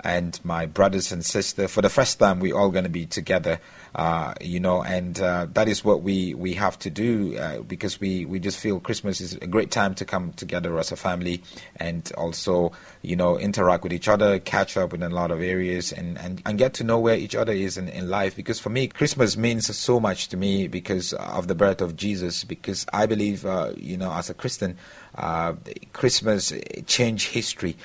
and 0.00 0.38
my 0.44 0.66
brothers 0.66 1.10
and 1.10 1.24
sister. 1.24 1.66
For 1.66 1.82
the 1.82 1.88
first 1.88 2.20
time, 2.20 2.38
we're 2.38 2.56
all 2.56 2.70
going 2.70 2.84
to 2.84 2.90
be 2.90 3.06
together, 3.06 3.58
uh, 3.98 4.32
you 4.40 4.60
know, 4.60 4.80
and 4.80 5.20
uh, 5.20 5.48
that 5.54 5.66
is 5.66 5.84
what 5.84 6.02
we, 6.02 6.32
we 6.32 6.54
have 6.54 6.78
to 6.78 6.88
do 6.88 7.36
uh, 7.36 7.60
because 7.62 7.98
we, 7.98 8.24
we 8.26 8.38
just 8.38 8.56
feel 8.56 8.78
Christmas 8.78 9.20
is 9.20 9.34
a 9.34 9.46
great 9.48 9.72
time 9.72 9.92
to 9.92 10.04
come 10.04 10.32
together 10.34 10.78
as 10.78 10.92
a 10.92 10.96
family 10.96 11.42
and 11.74 12.12
also, 12.16 12.70
you 13.02 13.16
know, 13.16 13.36
interact 13.36 13.82
with 13.82 13.92
each 13.92 14.06
other, 14.06 14.38
catch 14.38 14.76
up 14.76 14.94
in 14.94 15.02
a 15.02 15.08
lot 15.08 15.32
of 15.32 15.42
areas, 15.42 15.90
and, 15.90 16.16
and, 16.18 16.40
and 16.46 16.58
get 16.58 16.74
to 16.74 16.84
know 16.84 17.00
where 17.00 17.16
each 17.16 17.34
other 17.34 17.52
is 17.52 17.76
in, 17.76 17.88
in 17.88 18.08
life. 18.08 18.36
Because 18.36 18.60
for 18.60 18.70
me, 18.70 18.86
Christmas 18.86 19.36
means 19.36 19.76
so 19.76 19.98
much 19.98 20.28
to 20.28 20.36
me 20.36 20.68
because 20.68 21.12
of 21.14 21.48
the 21.48 21.56
birth 21.56 21.80
of 21.80 21.96
Jesus, 21.96 22.44
because 22.44 22.86
I 22.92 23.06
believe, 23.06 23.44
uh, 23.44 23.72
you 23.76 23.96
know, 23.96 24.12
as 24.12 24.30
a 24.30 24.34
Christian, 24.34 24.76
uh, 25.16 25.54
Christmas 25.92 26.52
changed 26.86 27.32
history. 27.32 27.76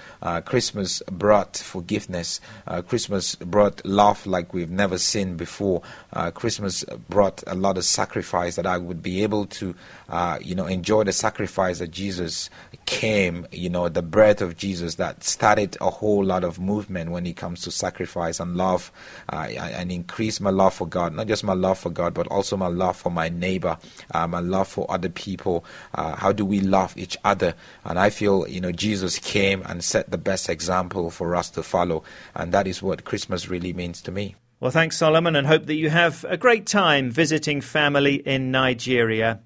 Christmas 0.46 1.02
brought 1.12 1.58
forgiveness 1.58 2.40
Christmas 2.88 3.34
brought 3.36 3.84
love 3.86 4.28
like 4.28 4.54
we've 4.54 4.70
never 4.70 5.00
seen 5.00 5.36
before. 5.36 5.82
Uh, 6.12 6.32
Christmas 6.32 6.84
brought 7.10 7.44
a 7.48 7.56
lot 7.56 7.78
of 7.78 7.86
sacrifice 7.86 8.56
that 8.56 8.66
I 8.66 8.78
would 8.78 9.02
be 9.02 9.24
able 9.24 9.46
to, 9.48 9.76
uh, 10.10 10.40
you 10.42 10.56
know, 10.56 10.66
enjoy 10.66 11.04
the 11.04 11.14
sacrifice 11.14 11.80
that 11.80 11.92
Jesus 11.92 12.50
came, 12.86 13.48
you 13.52 13.70
know, 13.70 13.90
the 13.90 14.02
birth 14.02 14.42
of 14.42 14.58
Jesus 14.58 14.96
that 14.96 15.24
started 15.24 15.78
a 15.82 15.90
whole 15.90 16.24
lot 16.24 16.44
of 16.44 16.60
movement 16.60 17.12
when 17.12 17.26
it 17.26 17.36
comes 17.36 17.62
to 17.62 17.72
sacrifice 17.72 18.40
and 18.40 18.56
love 18.56 18.92
uh, 19.32 19.48
and 19.48 19.92
increase 19.92 20.40
my 20.40 20.50
love 20.50 20.74
for 20.74 20.88
God, 20.88 21.14
not 21.14 21.28
just 21.28 21.44
my 21.44 21.54
love 21.54 21.80
for 21.80 21.90
God, 21.90 22.14
but 22.14 22.28
also 22.28 22.58
my 22.58 22.68
love 22.68 22.98
for 22.98 23.10
my 23.10 23.30
neighbor, 23.30 23.78
uh, 24.12 24.28
my 24.28 24.40
love 24.40 24.68
for 24.68 24.90
other 24.90 25.10
people. 25.10 25.66
Uh, 25.96 26.16
how 26.16 26.32
do 26.32 26.46
we 26.46 26.60
love 26.60 26.96
each 26.98 27.18
other? 27.24 27.56
And 27.86 27.98
I 27.98 28.10
feel, 28.10 28.48
you 28.48 28.62
know, 28.62 28.72
Jesus 28.72 29.20
came 29.20 29.64
and 29.64 29.84
set 29.84 30.12
the 30.12 30.18
best 30.18 30.50
example 30.50 31.10
for 31.10 31.36
us 31.36 31.50
to 31.52 31.64
follow. 31.64 32.04
And 32.36 32.52
that 32.52 32.68
is 32.68 32.82
what 32.82 33.06
Christmas 33.06 33.50
really 33.50 33.74
means 33.74 34.02
to 34.04 34.12
me. 34.12 34.36
Well, 34.64 34.72
thanks, 34.72 34.96
Solomon, 34.96 35.36
and 35.36 35.46
hope 35.46 35.66
that 35.66 35.76
you 35.76 35.90
have 35.90 36.24
a 36.24 36.38
great 36.38 36.66
time 36.66 37.12
visiting 37.12 37.60
family 37.60 38.16
in 38.16 38.50
Nigeria. 38.50 39.42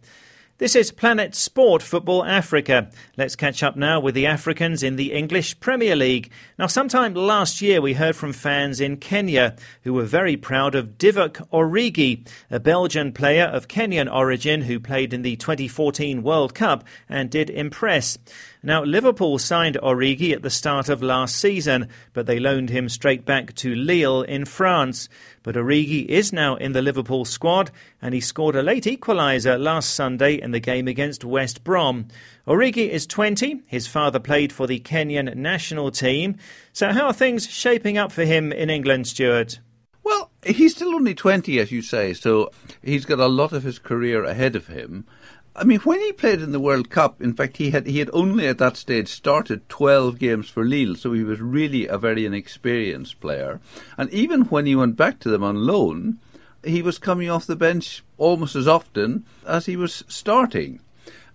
This 0.59 0.75
is 0.75 0.89
Planet 0.89 1.35
Sport 1.35 1.83
Football 1.83 2.25
Africa. 2.25 2.89
Let's 3.15 3.35
catch 3.35 3.61
up 3.61 3.75
now 3.75 3.99
with 3.99 4.15
the 4.15 4.25
Africans 4.25 4.81
in 4.81 4.95
the 4.95 5.13
English 5.13 5.59
Premier 5.59 5.95
League. 5.95 6.31
Now, 6.57 6.65
sometime 6.65 7.13
last 7.13 7.61
year, 7.61 7.79
we 7.79 7.93
heard 7.93 8.15
from 8.15 8.33
fans 8.33 8.81
in 8.81 8.97
Kenya 8.97 9.55
who 9.83 9.93
were 9.93 10.05
very 10.05 10.35
proud 10.35 10.73
of 10.73 10.97
Divock 10.97 11.47
Origi, 11.53 12.27
a 12.49 12.59
Belgian 12.59 13.11
player 13.11 13.43
of 13.43 13.67
Kenyan 13.67 14.11
origin 14.11 14.63
who 14.63 14.79
played 14.79 15.13
in 15.13 15.21
the 15.21 15.35
2014 15.35 16.23
World 16.23 16.55
Cup 16.55 16.83
and 17.07 17.29
did 17.29 17.51
impress. 17.51 18.17
Now, 18.63 18.83
Liverpool 18.83 19.37
signed 19.37 19.77
Origi 19.83 20.33
at 20.33 20.41
the 20.41 20.49
start 20.49 20.89
of 20.89 21.03
last 21.03 21.35
season, 21.35 21.87
but 22.13 22.25
they 22.25 22.39
loaned 22.39 22.71
him 22.71 22.89
straight 22.89 23.23
back 23.23 23.53
to 23.55 23.75
Lille 23.75 24.23
in 24.23 24.45
France. 24.45 25.07
But 25.43 25.55
Origi 25.55 26.05
is 26.05 26.33
now 26.33 26.55
in 26.55 26.71
the 26.71 26.81
Liverpool 26.81 27.23
squad, 27.23 27.69
and 28.01 28.15
he 28.15 28.19
scored 28.19 28.55
a 28.55 28.63
late 28.63 28.85
equaliser 28.85 29.57
last 29.57 29.93
Sunday 29.93 30.41
in 30.47 30.51
the 30.51 30.59
game 30.61 30.87
against 30.87 31.25
West 31.25 31.65
Brom. 31.65 32.07
Origi 32.47 32.89
is 32.89 33.05
20. 33.05 33.63
His 33.67 33.85
father 33.85 34.17
played 34.17 34.53
for 34.53 34.65
the 34.65 34.79
Kenyan 34.79 35.35
national 35.35 35.91
team. 35.91 36.37
So, 36.71 36.93
how 36.93 37.07
are 37.07 37.13
things 37.13 37.49
shaping 37.49 37.97
up 37.97 38.13
for 38.13 38.23
him 38.23 38.53
in 38.53 38.69
England, 38.69 39.07
Stuart? 39.07 39.59
Well, 40.03 40.31
he's 40.45 40.73
still 40.73 40.95
only 40.95 41.13
20, 41.13 41.59
as 41.59 41.69
you 41.73 41.81
say, 41.81 42.13
so 42.13 42.49
he's 42.81 43.03
got 43.03 43.19
a 43.19 43.27
lot 43.27 43.51
of 43.51 43.63
his 43.63 43.77
career 43.77 44.23
ahead 44.23 44.55
of 44.55 44.67
him. 44.67 45.05
I 45.53 45.65
mean, 45.65 45.79
when 45.79 45.99
he 45.99 46.13
played 46.13 46.41
in 46.41 46.53
the 46.53 46.61
World 46.61 46.89
Cup, 46.89 47.21
in 47.21 47.33
fact, 47.33 47.57
he 47.57 47.71
had 47.71 47.87
he 47.87 47.99
had 47.99 48.11
only 48.13 48.47
at 48.47 48.59
that 48.59 48.77
stage 48.77 49.09
started 49.09 49.67
twelve 49.67 50.17
games 50.17 50.49
for 50.49 50.63
Lille, 50.63 50.95
so 50.95 51.11
he 51.11 51.23
was 51.23 51.41
really 51.41 51.87
a 51.87 51.97
very 51.97 52.25
inexperienced 52.25 53.19
player. 53.19 53.59
And 53.97 54.09
even 54.11 54.43
when 54.43 54.65
he 54.65 54.75
went 54.75 54.95
back 54.95 55.19
to 55.19 55.29
them 55.29 55.43
on 55.43 55.65
loan, 55.65 56.19
he 56.67 56.81
was 56.81 56.99
coming 56.99 57.29
off 57.29 57.45
the 57.45 57.55
bench 57.55 58.03
almost 58.17 58.55
as 58.55 58.67
often 58.67 59.25
as 59.45 59.65
he 59.65 59.75
was 59.75 60.03
starting. 60.07 60.79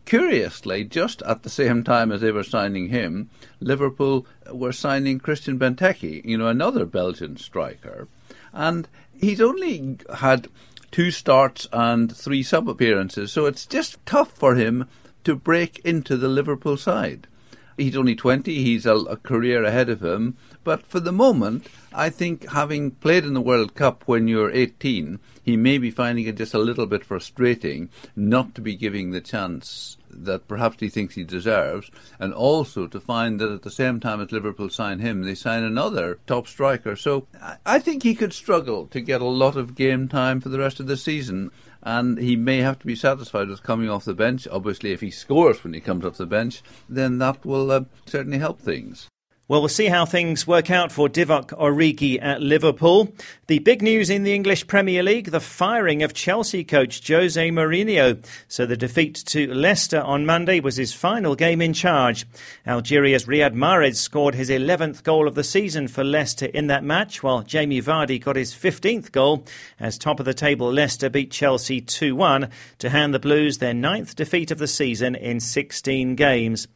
Curiously, 0.04 0.84
just 0.84 1.22
at 1.22 1.42
the 1.42 1.50
same 1.50 1.84
time 1.84 2.10
as 2.10 2.20
they 2.20 2.32
were 2.32 2.42
signing 2.42 2.88
him, 2.88 3.30
Liverpool 3.60 4.26
were 4.50 4.72
signing 4.72 5.20
Christian 5.20 5.58
Benteke, 5.58 6.24
you 6.24 6.36
know, 6.36 6.48
another 6.48 6.84
Belgian 6.84 7.36
striker, 7.36 8.08
and 8.52 8.88
he's 9.14 9.40
only 9.40 9.98
had 10.16 10.48
two 10.90 11.10
starts 11.10 11.68
and 11.72 12.14
three 12.14 12.42
sub 12.42 12.68
appearances. 12.68 13.32
So 13.32 13.46
it's 13.46 13.64
just 13.64 14.04
tough 14.04 14.32
for 14.32 14.56
him 14.56 14.88
to 15.24 15.36
break 15.36 15.78
into 15.84 16.16
the 16.16 16.28
Liverpool 16.28 16.76
side. 16.76 17.28
He's 17.76 17.96
only 17.96 18.14
20, 18.14 18.54
he's 18.62 18.86
a, 18.86 18.94
a, 18.94 19.16
career 19.16 19.64
ahead 19.64 19.88
of 19.88 20.02
him. 20.02 20.36
But 20.64 20.86
for 20.86 21.00
the 21.00 21.12
moment, 21.12 21.66
I 21.92 22.10
think 22.10 22.48
having 22.50 22.92
played 22.92 23.24
in 23.24 23.34
the 23.34 23.40
World 23.40 23.74
Cup 23.74 24.04
when 24.06 24.28
you're 24.28 24.50
18, 24.50 25.18
he 25.42 25.56
may 25.56 25.78
be 25.78 25.90
finding 25.90 26.26
it 26.26 26.36
just 26.36 26.54
a 26.54 26.58
little 26.58 26.86
bit 26.86 27.04
frustrating 27.04 27.90
not 28.14 28.54
to 28.54 28.60
be 28.60 28.76
giving 28.76 29.10
the 29.10 29.20
chance 29.20 29.96
that 30.14 30.46
perhaps 30.46 30.76
he 30.80 30.88
thinks 30.88 31.14
he 31.14 31.24
deserves, 31.24 31.90
and 32.18 32.32
also 32.34 32.86
to 32.86 33.00
find 33.00 33.40
that 33.40 33.50
at 33.50 33.62
the 33.62 33.70
same 33.70 33.98
time 33.98 34.20
as 34.20 34.30
Liverpool 34.30 34.68
sign 34.68 34.98
him, 34.98 35.22
they 35.22 35.34
sign 35.34 35.62
another 35.62 36.18
top 36.26 36.46
striker. 36.46 36.96
So 36.96 37.26
I 37.64 37.78
think 37.78 38.02
he 38.02 38.14
could 38.14 38.32
struggle 38.32 38.86
to 38.88 39.00
get 39.00 39.20
a 39.20 39.26
lot 39.26 39.56
of 39.56 39.74
game 39.74 40.08
time 40.08 40.40
for 40.40 40.48
the 40.48 40.58
rest 40.58 40.80
of 40.80 40.86
the 40.86 40.96
season. 40.96 41.50
And 41.82 42.18
he 42.18 42.36
may 42.36 42.58
have 42.58 42.78
to 42.80 42.86
be 42.86 42.94
satisfied 42.94 43.48
with 43.48 43.62
coming 43.62 43.90
off 43.90 44.04
the 44.04 44.14
bench. 44.14 44.46
Obviously, 44.50 44.92
if 44.92 45.00
he 45.00 45.10
scores 45.10 45.64
when 45.64 45.74
he 45.74 45.80
comes 45.80 46.04
off 46.04 46.16
the 46.16 46.26
bench, 46.26 46.62
then 46.88 47.18
that 47.18 47.44
will 47.44 47.70
uh, 47.70 47.84
certainly 48.06 48.38
help 48.38 48.60
things. 48.60 49.08
Well, 49.52 49.60
we'll 49.60 49.68
see 49.68 49.88
how 49.88 50.06
things 50.06 50.46
work 50.46 50.70
out 50.70 50.90
for 50.90 51.10
Divock 51.10 51.48
Origi 51.48 52.18
at 52.22 52.40
Liverpool. 52.40 53.12
The 53.48 53.58
big 53.58 53.82
news 53.82 54.08
in 54.08 54.22
the 54.22 54.32
English 54.32 54.66
Premier 54.66 55.02
League, 55.02 55.30
the 55.30 55.40
firing 55.40 56.02
of 56.02 56.14
Chelsea 56.14 56.64
coach 56.64 57.06
Jose 57.06 57.50
Mourinho. 57.50 58.24
So 58.48 58.64
the 58.64 58.78
defeat 58.78 59.14
to 59.26 59.52
Leicester 59.52 60.00
on 60.00 60.24
Monday 60.24 60.58
was 60.60 60.76
his 60.76 60.94
final 60.94 61.34
game 61.34 61.60
in 61.60 61.74
charge. 61.74 62.24
Algeria's 62.66 63.26
Riyad 63.26 63.54
Mahrez 63.54 63.96
scored 63.96 64.34
his 64.34 64.48
11th 64.48 65.02
goal 65.02 65.28
of 65.28 65.34
the 65.34 65.44
season 65.44 65.86
for 65.86 66.02
Leicester 66.02 66.46
in 66.46 66.68
that 66.68 66.82
match, 66.82 67.22
while 67.22 67.42
Jamie 67.42 67.82
Vardy 67.82 68.18
got 68.24 68.36
his 68.36 68.54
15th 68.54 69.12
goal 69.12 69.44
as 69.78 69.98
top 69.98 70.18
of 70.18 70.24
the 70.24 70.32
table 70.32 70.72
Leicester 70.72 71.10
beat 71.10 71.30
Chelsea 71.30 71.82
2-1 71.82 72.50
to 72.78 72.88
hand 72.88 73.12
the 73.12 73.18
Blues 73.18 73.58
their 73.58 73.74
ninth 73.74 74.16
defeat 74.16 74.50
of 74.50 74.56
the 74.56 74.66
season 74.66 75.14
in 75.14 75.40
16 75.40 76.14
games. 76.14 76.68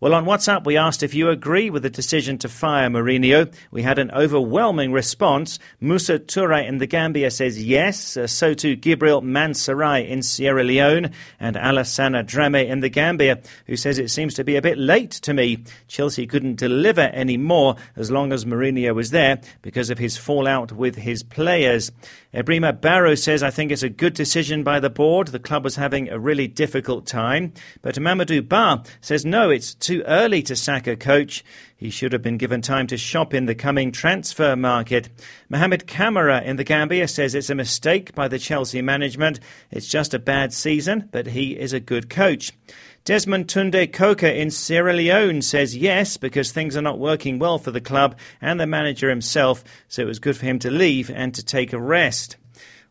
Well, 0.00 0.14
on 0.14 0.24
WhatsApp, 0.24 0.64
we 0.64 0.78
asked 0.78 1.02
if 1.02 1.12
you 1.12 1.28
agree 1.28 1.68
with 1.68 1.82
the 1.82 1.90
decision 1.90 2.38
to 2.38 2.48
fire 2.48 2.88
Mourinho. 2.88 3.52
We 3.70 3.82
had 3.82 3.98
an 3.98 4.10
overwhelming 4.12 4.92
response. 4.92 5.58
Musa 5.78 6.18
Toure 6.18 6.66
in 6.66 6.78
the 6.78 6.86
Gambia 6.86 7.30
says 7.30 7.62
yes. 7.62 8.16
Uh, 8.16 8.26
so 8.26 8.54
too 8.54 8.78
Gibril 8.78 9.22
Mansarai 9.22 10.08
in 10.08 10.22
Sierra 10.22 10.64
Leone 10.64 11.10
and 11.38 11.54
Alassana 11.54 12.24
Drame 12.24 12.54
in 12.54 12.80
the 12.80 12.88
Gambia, 12.88 13.42
who 13.66 13.76
says 13.76 13.98
it 13.98 14.08
seems 14.08 14.32
to 14.32 14.42
be 14.42 14.56
a 14.56 14.62
bit 14.62 14.78
late 14.78 15.10
to 15.10 15.34
me. 15.34 15.64
Chelsea 15.86 16.26
couldn't 16.26 16.56
deliver 16.56 17.02
any 17.02 17.36
more 17.36 17.76
as 17.94 18.10
long 18.10 18.32
as 18.32 18.46
Mourinho 18.46 18.94
was 18.94 19.10
there 19.10 19.38
because 19.60 19.90
of 19.90 19.98
his 19.98 20.16
fallout 20.16 20.72
with 20.72 20.96
his 20.96 21.22
players. 21.22 21.92
Ebrima 22.32 22.80
Barrow 22.80 23.16
says, 23.16 23.42
I 23.42 23.50
think 23.50 23.72
it's 23.72 23.82
a 23.82 23.88
good 23.90 24.14
decision 24.14 24.62
by 24.62 24.78
the 24.80 24.88
board. 24.88 25.28
The 25.28 25.40
club 25.40 25.64
was 25.64 25.76
having 25.76 26.08
a 26.08 26.18
really 26.18 26.46
difficult 26.46 27.04
time. 27.04 27.52
But 27.82 27.96
Mamadou 27.96 28.48
Ba 28.48 28.82
says, 29.00 29.26
no, 29.26 29.50
it's 29.50 29.74
too 29.74 29.89
early 29.90 30.42
to 30.44 30.56
sack 30.56 30.86
a 30.86 30.96
coach. 30.96 31.44
He 31.76 31.90
should 31.90 32.12
have 32.12 32.22
been 32.22 32.38
given 32.38 32.62
time 32.62 32.86
to 32.88 32.96
shop 32.96 33.34
in 33.34 33.46
the 33.46 33.54
coming 33.54 33.92
transfer 33.92 34.54
market. 34.54 35.08
Mohamed 35.48 35.86
Kamara 35.86 36.44
in 36.44 36.56
the 36.56 36.64
Gambia 36.64 37.08
says 37.08 37.34
it's 37.34 37.50
a 37.50 37.54
mistake 37.54 38.14
by 38.14 38.28
the 38.28 38.38
Chelsea 38.38 38.82
management. 38.82 39.40
It's 39.70 39.88
just 39.88 40.14
a 40.14 40.18
bad 40.18 40.52
season, 40.52 41.08
but 41.10 41.26
he 41.26 41.58
is 41.58 41.72
a 41.72 41.80
good 41.80 42.08
coach. 42.08 42.52
Desmond 43.04 43.48
Tunde 43.48 43.92
Coker 43.92 44.26
in 44.26 44.50
Sierra 44.50 44.92
Leone 44.92 45.42
says 45.42 45.76
yes, 45.76 46.16
because 46.16 46.52
things 46.52 46.76
are 46.76 46.82
not 46.82 46.98
working 46.98 47.38
well 47.38 47.58
for 47.58 47.70
the 47.70 47.80
club 47.80 48.16
and 48.40 48.60
the 48.60 48.66
manager 48.66 49.08
himself, 49.08 49.64
so 49.88 50.02
it 50.02 50.06
was 50.06 50.18
good 50.18 50.36
for 50.36 50.44
him 50.46 50.58
to 50.58 50.70
leave 50.70 51.10
and 51.10 51.34
to 51.34 51.42
take 51.42 51.72
a 51.72 51.80
rest. 51.80 52.36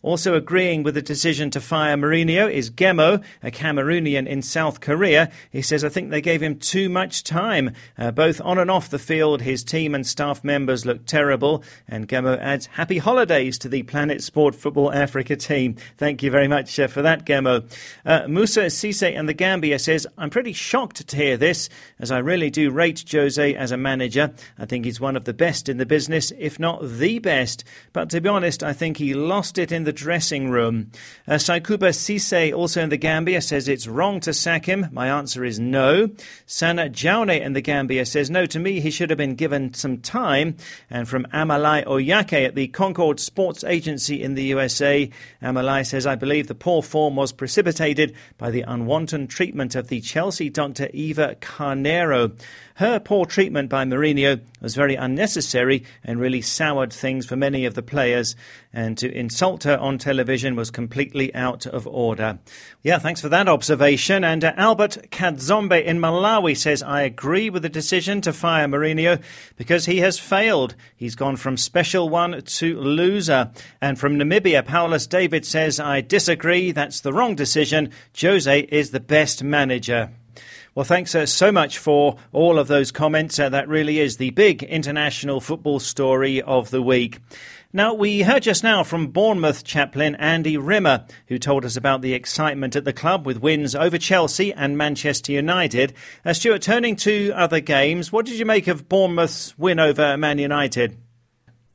Also 0.02 0.34
agreeing 0.34 0.82
with 0.82 0.96
the 0.96 1.02
decision 1.02 1.50
to 1.50 1.60
fire 1.60 1.98
Mourinho 1.98 2.50
is 2.50 2.72
Gemo, 2.72 3.22
a 3.44 3.52
Cameroonian 3.52 4.28
in 4.28 4.42
South 4.42 4.80
Korea. 4.80 5.30
He 5.52 5.62
says, 5.62 5.84
I 5.84 5.90
think 5.90 6.10
they 6.10 6.22
gave 6.22 6.42
him 6.42 6.58
too 6.58 6.88
much 6.88 7.22
time. 7.22 7.72
Uh, 7.98 8.12
both 8.12 8.40
on 8.40 8.58
and 8.58 8.72
off 8.72 8.90
the 8.90 8.98
field, 8.98 9.42
his 9.42 9.62
team 9.62 9.94
and 9.94 10.08
staff 10.08 10.42
members 10.42 10.86
look 10.86 11.06
terrible. 11.06 11.64
And 11.86 12.08
Gemo 12.08 12.40
adds, 12.40 12.68
happy 12.68 13.00
holidays 13.00 13.58
to 13.60 13.68
the 13.68 13.84
Planet 13.84 14.24
Sport 14.24 14.56
Football 14.56 14.94
Africa 14.94 15.36
team. 15.36 15.76
Thank 15.98 16.24
you 16.24 16.32
very 16.32 16.48
much 16.48 16.80
uh, 16.80 16.88
for 16.88 17.02
that, 17.02 17.26
Gemo. 17.26 17.70
Uh, 18.06 18.26
Musa 18.30 18.70
Sise 18.70 19.04
and 19.04 19.28
the 19.28 19.34
Gambia 19.34 19.80
says, 19.80 20.08
I'm 20.18 20.30
pretty 20.30 20.54
shocked 20.54 21.06
to 21.10 21.16
hear 21.18 21.36
this, 21.36 21.68
as 22.00 22.10
I 22.10 22.20
really 22.20 22.50
do 22.50 22.72
rate 22.72 23.04
Jose 23.12 23.54
as 23.54 23.74
a 23.74 23.78
manager. 23.78 24.32
I 24.58 24.66
think 24.66 24.86
he's 24.86 25.02
one 25.02 25.18
of 25.18 25.26
the 25.26 25.34
best 25.34 25.68
in 25.68 25.76
the 25.76 25.86
business, 25.86 26.32
if 26.40 26.58
not 26.58 26.80
the 26.84 27.20
best. 27.20 27.66
But 27.92 28.10
to 28.12 28.22
be 28.22 28.30
honest, 28.30 28.64
I 28.64 28.72
think 28.72 28.96
he 28.96 29.14
lost 29.14 29.58
it 29.58 29.74
in 29.74 29.84
the 29.84 29.88
the 29.89 29.93
dressing 29.93 30.52
room. 30.52 30.91
Uh, 31.28 31.34
Saikuba 31.34 31.95
Sise, 31.95 32.54
also 32.54 32.80
in 32.80 32.89
the 32.89 32.97
Gambia, 32.97 33.41
says 33.41 33.67
it's 33.67 33.88
wrong 33.88 34.19
to 34.19 34.32
sack 34.32 34.65
him. 34.65 34.86
My 34.91 35.08
answer 35.08 35.43
is 35.43 35.60
no. 35.60 36.10
Sana 36.45 36.89
Jaune 36.89 37.41
in 37.41 37.54
the 37.54 37.62
Gambia 37.62 38.06
says 38.06 38.30
no, 38.30 38.45
to 38.45 38.60
me 38.60 38.82
he 38.82 38.91
should 38.91 39.10
have 39.10 39.17
been 39.17 39.34
given 39.34 39.73
some 39.73 39.97
time. 39.97 40.58
And 40.91 41.10
from 41.10 41.25
Amalai 41.34 41.86
Oyake 41.86 42.45
at 42.45 42.54
the 42.54 42.67
Concord 42.67 43.19
Sports 43.19 43.63
Agency 43.63 44.21
in 44.21 44.36
the 44.36 44.43
USA, 44.43 45.10
Amalai 45.41 45.88
says, 45.88 46.06
I 46.06 46.13
believe 46.13 46.45
the 46.45 46.54
poor 46.54 46.84
form 46.84 47.15
was 47.15 47.32
precipitated 47.32 48.13
by 48.38 48.52
the 48.52 48.62
unwanted 48.62 49.28
treatment 49.32 49.73
of 49.73 49.88
the 49.88 50.02
Chelsea 50.02 50.52
doctor 50.52 50.88
Eva 50.93 51.36
Carneiro. 51.41 52.38
her 52.75 52.99
poor 52.99 53.25
treatment 53.25 53.69
by 53.69 53.84
Mourinho 53.86 54.39
was 54.62 54.75
very 54.75 54.95
unnecessary 54.95 55.84
and 56.04 56.19
really 56.19 56.41
soured 56.41 56.93
things 56.93 57.25
for 57.25 57.36
many 57.36 57.65
of 57.65 57.73
the 57.73 57.82
players. 57.82 58.36
And 58.71 58.97
to 58.99 59.12
insult 59.12 59.63
her 59.63 59.79
on 59.80 59.98
television 59.98 60.56
was 60.56 60.70
completely 60.70 61.34
out 61.34 61.65
of 61.65 61.88
order. 61.88 62.39
Yeah, 62.84 63.00
thanks 63.00 63.22
for 63.22 63.30
that 63.30 63.48
observation. 63.48 64.24
And 64.24 64.44
uh, 64.44 64.54
Albert 64.56 65.10
Kadzombe 65.12 65.84
in 65.84 66.00
Malawi 66.00 66.56
says, 66.56 66.84
I 66.84 67.02
agree 67.02 67.50
with 67.50 67.63
the 67.63 67.70
decision 67.70 68.22
to 68.22 68.34
fire 68.34 68.68
Mourinho 68.68 69.22
because 69.58 69.86
he 69.86 69.98
has 70.00 70.20
failed. 70.20 70.76
He's 70.96 71.15
gone 71.15 71.38
from 71.38 71.58
special 71.58 72.10
one 72.10 72.42
to 72.42 72.80
loser. 72.80 73.52
And 73.82 74.00
from 74.00 74.15
Namibia, 74.15 74.65
Paulus 74.65 75.08
David 75.08 75.46
says, 75.46 75.80
I 75.80 76.02
disagree. 76.02 76.72
That's 76.72 77.02
the 77.02 77.13
wrong 77.13 77.36
decision. 77.36 77.92
Jose 78.20 78.60
is 78.60 78.92
the 78.92 79.00
best 79.00 79.44
manager. 79.44 80.12
Well, 80.76 80.86
thanks 80.86 81.15
uh, 81.15 81.26
so 81.26 81.52
much 81.52 81.78
for 81.78 82.18
all 82.32 82.60
of 82.60 82.68
those 82.68 82.92
comments. 82.92 83.39
Uh, 83.39 83.50
that 83.50 83.68
really 83.68 84.00
is 84.00 84.18
the 84.18 84.30
big 84.30 84.63
international 84.63 85.42
football 85.42 85.80
story 85.80 86.42
of 86.42 86.70
the 86.70 86.82
week. 86.82 87.20
Now, 87.71 87.93
we 87.93 88.23
heard 88.23 88.41
just 88.41 88.63
now 88.63 88.84
from 88.84 89.12
Bournemouth 89.12 89.63
chaplain 89.63 90.15
Andy 90.15 90.58
Rimmer, 90.58 91.05
who 91.27 91.38
told 91.38 91.63
us 91.63 91.77
about 91.77 92.01
the 92.01 92.15
excitement 92.15 92.75
at 92.75 92.84
the 92.84 92.91
club 92.91 93.27
with 93.27 93.41
wins 93.43 93.75
over 93.75 93.99
Chelsea 93.99 94.51
and 94.51 94.75
Manchester 94.75 95.34
United. 95.34 95.93
Uh, 96.25 96.34
Stuart, 96.34 96.63
turning 96.63 96.95
to 96.95 97.32
other 97.36 97.60
games, 97.60 98.12
what 98.12 98.25
did 98.25 98.39
you 98.39 98.45
make 98.47 98.65
of 98.65 98.89
Bournemouth's 98.89 99.55
win 99.55 99.79
over 99.79 100.17
Man 100.17 100.39
United? 100.39 100.97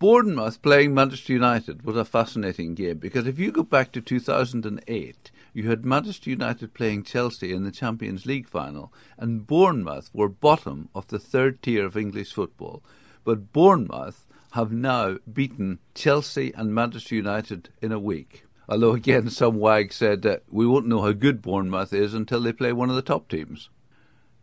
Bournemouth 0.00 0.60
playing 0.62 0.94
Manchester 0.94 1.32
United 1.32 1.84
was 1.84 1.96
a 1.96 2.04
fascinating 2.04 2.74
game 2.74 2.98
because 2.98 3.28
if 3.28 3.38
you 3.38 3.52
go 3.52 3.62
back 3.62 3.92
to 3.92 4.00
2008, 4.00 5.30
you 5.52 5.70
had 5.70 5.84
Manchester 5.84 6.28
United 6.28 6.74
playing 6.74 7.04
Chelsea 7.04 7.52
in 7.52 7.62
the 7.62 7.70
Champions 7.70 8.26
League 8.26 8.48
final, 8.48 8.92
and 9.16 9.46
Bournemouth 9.46 10.10
were 10.12 10.28
bottom 10.28 10.88
of 10.92 11.06
the 11.06 11.20
third 11.20 11.62
tier 11.62 11.86
of 11.86 11.96
English 11.96 12.32
football. 12.32 12.82
But 13.22 13.52
Bournemouth 13.52 14.26
have 14.54 14.70
now 14.70 15.16
beaten 15.32 15.80
Chelsea 15.96 16.52
and 16.54 16.72
Manchester 16.72 17.16
United 17.16 17.70
in 17.82 17.90
a 17.90 17.98
week. 17.98 18.44
Although, 18.68 18.92
again, 18.92 19.28
some 19.28 19.58
wag 19.58 19.92
said 19.92 20.22
that 20.22 20.44
we 20.48 20.64
won't 20.64 20.86
know 20.86 21.02
how 21.02 21.10
good 21.10 21.42
Bournemouth 21.42 21.92
is 21.92 22.14
until 22.14 22.40
they 22.40 22.52
play 22.52 22.72
one 22.72 22.88
of 22.88 22.94
the 22.94 23.02
top 23.02 23.28
teams. 23.28 23.68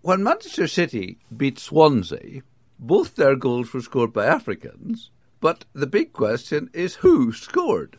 When 0.01 0.21
Manchester 0.21 0.67
City 0.67 1.19
beat 1.35 1.57
Swansea, 1.57 2.41
both 2.77 3.15
their 3.15 3.37
goals 3.37 3.73
were 3.73 3.79
scored 3.79 4.11
by 4.11 4.25
Africans, 4.25 5.11
but 5.39 5.63
the 5.71 5.87
big 5.87 6.11
question 6.11 6.69
is 6.73 6.95
who 6.95 7.31
scored? 7.31 7.97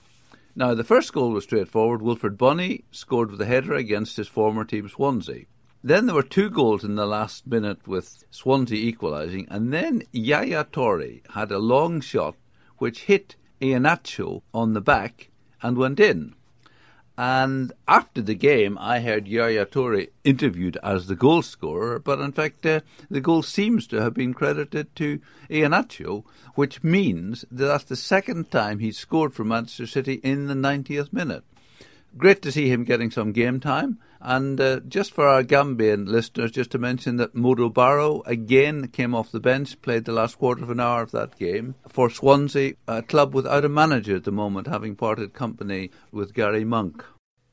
Now, 0.55 0.75
the 0.75 0.85
first 0.85 1.15
goal 1.15 1.31
was 1.31 1.45
straightforward. 1.45 2.03
Wilfried 2.03 2.37
Bony 2.37 2.85
scored 2.91 3.31
with 3.31 3.41
a 3.41 3.47
header 3.47 3.73
against 3.73 4.19
his 4.19 4.29
former 4.29 4.67
team, 4.67 4.87
Swansea. 4.87 5.47
Then 5.85 6.07
there 6.07 6.15
were 6.15 6.23
two 6.23 6.49
goals 6.49 6.85
in 6.85 6.95
the 6.95 7.07
last 7.07 7.47
minute 7.47 7.89
with 7.89 8.25
Swansea 8.31 8.79
equalising, 8.79 9.49
and 9.51 9.73
then 9.73 10.05
Yaya 10.13 10.65
Toure 10.65 11.23
had 11.31 11.51
a 11.51 11.59
long 11.59 12.01
shot 12.01 12.37
which 12.79 13.05
hit 13.05 13.35
Iheanacho 13.61 14.43
on 14.55 14.75
the 14.75 14.81
back 14.81 15.31
and 15.61 15.77
went 15.77 15.99
in. 15.99 16.35
And 17.19 17.73
after 17.87 18.23
the 18.23 18.35
game, 18.35 18.79
I 18.81 19.01
heard 19.01 19.29
Yaya 19.29 19.67
Toure 19.67 20.09
interviewed 20.25 20.79
as 20.83 21.09
the 21.09 21.17
goal 21.17 21.43
scorer, 21.43 21.99
but 21.99 22.21
in 22.21 22.33
fact, 22.33 22.65
uh, 22.65 22.81
the 23.11 23.21
goal 23.21 23.43
seems 23.43 23.87
to 23.89 24.01
have 24.01 24.15
been 24.15 24.35
credited 24.35 24.95
to 24.97 25.21
Iheanacho, 25.51 26.25
which 26.55 26.83
means 26.83 27.45
that 27.51 27.67
that's 27.67 27.85
the 27.85 27.97
second 27.97 28.51
time 28.51 28.79
he's 28.79 28.99
scored 28.99 29.35
for 29.35 29.45
Manchester 29.45 29.87
City 29.87 30.15
in 30.23 30.47
the 30.47 30.55
90th 30.55 31.13
minute. 31.13 31.45
Great 32.17 32.43
to 32.43 32.53
see 32.53 32.69
him 32.69 32.85
getting 32.85 33.11
some 33.11 33.33
game 33.33 33.59
time. 33.59 33.99
And 34.21 34.61
uh, 34.61 34.81
just 34.87 35.13
for 35.13 35.27
our 35.27 35.43
Gambian 35.43 36.07
listeners, 36.07 36.53
just 36.53 36.71
to 36.73 36.79
mention 36.79 37.17
that 37.17 37.35
Modou 37.35 37.73
Barrow 37.73 38.23
again 38.27 38.89
came 38.89 39.15
off 39.15 39.33
the 39.33 39.41
bench, 39.41 39.81
played 39.83 40.05
the 40.05 40.13
last 40.13 40.39
quarter 40.39 40.63
of 40.63 40.71
an 40.71 40.79
hour 40.79 41.03
of 41.03 41.11
that 41.11 41.39
game 41.39 41.75
for 41.89 42.09
Swansea, 42.09 42.75
a 42.87 43.03
club 43.03 43.35
without 43.35 43.65
a 43.65 43.69
manager 43.69 44.15
at 44.15 44.25
the 44.25 44.31
moment, 44.31 44.69
having 44.69 44.95
parted 44.95 45.33
company 45.33 45.91
with 46.13 46.35
Gary 46.35 46.65
Monk. 46.65 47.05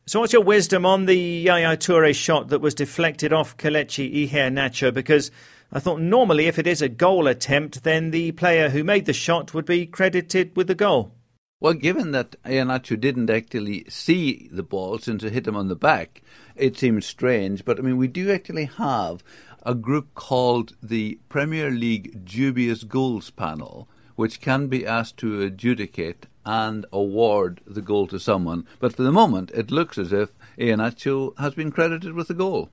So, 0.06 0.20
what's 0.20 0.34
your 0.34 0.44
wisdom 0.44 0.86
on 0.86 1.06
the 1.06 1.16
Yaya 1.16 1.78
Toure 1.78 2.14
shot 2.16 2.50
that 2.50 2.62
was 2.62 2.74
deflected 2.74 3.32
off 3.32 3.58
Kelechi 3.58 4.28
Iheanacho? 4.28 4.94
Because 4.94 5.32
I 5.72 5.80
thought 5.80 6.02
normally, 6.02 6.48
if 6.48 6.58
it 6.58 6.66
is 6.66 6.82
a 6.82 6.90
goal 6.90 7.28
attempt, 7.28 7.84
then 7.84 8.12
the 8.12 8.32
player 8.32 8.70
who 8.70 8.84
made 8.84 9.06
the 9.06 9.14
shot 9.14 9.54
would 9.54 9.66
be 9.66 9.86
credited 9.86 10.56
with 10.56 10.68
the 10.68 10.76
goal. 10.76 11.14
Well, 11.62 11.74
given 11.74 12.12
that 12.12 12.42
Iheanacho 12.44 12.98
didn't 13.02 13.30
actually 13.30 13.84
see 13.90 14.48
the 14.50 14.64
ball 14.64 14.98
since 14.98 15.26
it 15.26 15.34
hit 15.34 15.46
him 15.46 15.58
on 15.58 15.68
the 15.68 15.76
back, 15.76 16.22
it 16.56 16.78
seems 16.78 17.06
strange. 17.06 17.66
But 17.66 17.78
I 17.78 17.82
mean, 17.82 17.98
we 17.98 18.08
do 18.08 18.32
actually 18.32 18.66
have 18.66 19.24
a 19.64 19.76
group 19.76 20.14
called 20.16 20.78
the 20.82 21.20
Premier 21.28 21.70
League 21.70 22.24
Dubious 22.24 22.86
Goals 22.86 23.30
Panel, 23.32 23.90
which 24.16 24.40
can 24.40 24.68
be 24.68 24.86
asked 24.86 25.18
to 25.18 25.42
adjudicate 25.42 26.28
and 26.46 26.86
award 26.94 27.60
the 27.68 27.82
goal 27.82 28.08
to 28.08 28.20
someone. 28.22 28.66
But 28.80 28.96
for 28.96 29.04
the 29.04 29.12
moment, 29.12 29.52
it 29.54 29.70
looks 29.70 29.98
as 29.98 30.14
if 30.14 30.30
Iheanacho 30.58 31.38
has 31.40 31.56
been 31.56 31.72
credited 31.72 32.14
with 32.14 32.30
the 32.30 32.34
goal. 32.34 32.70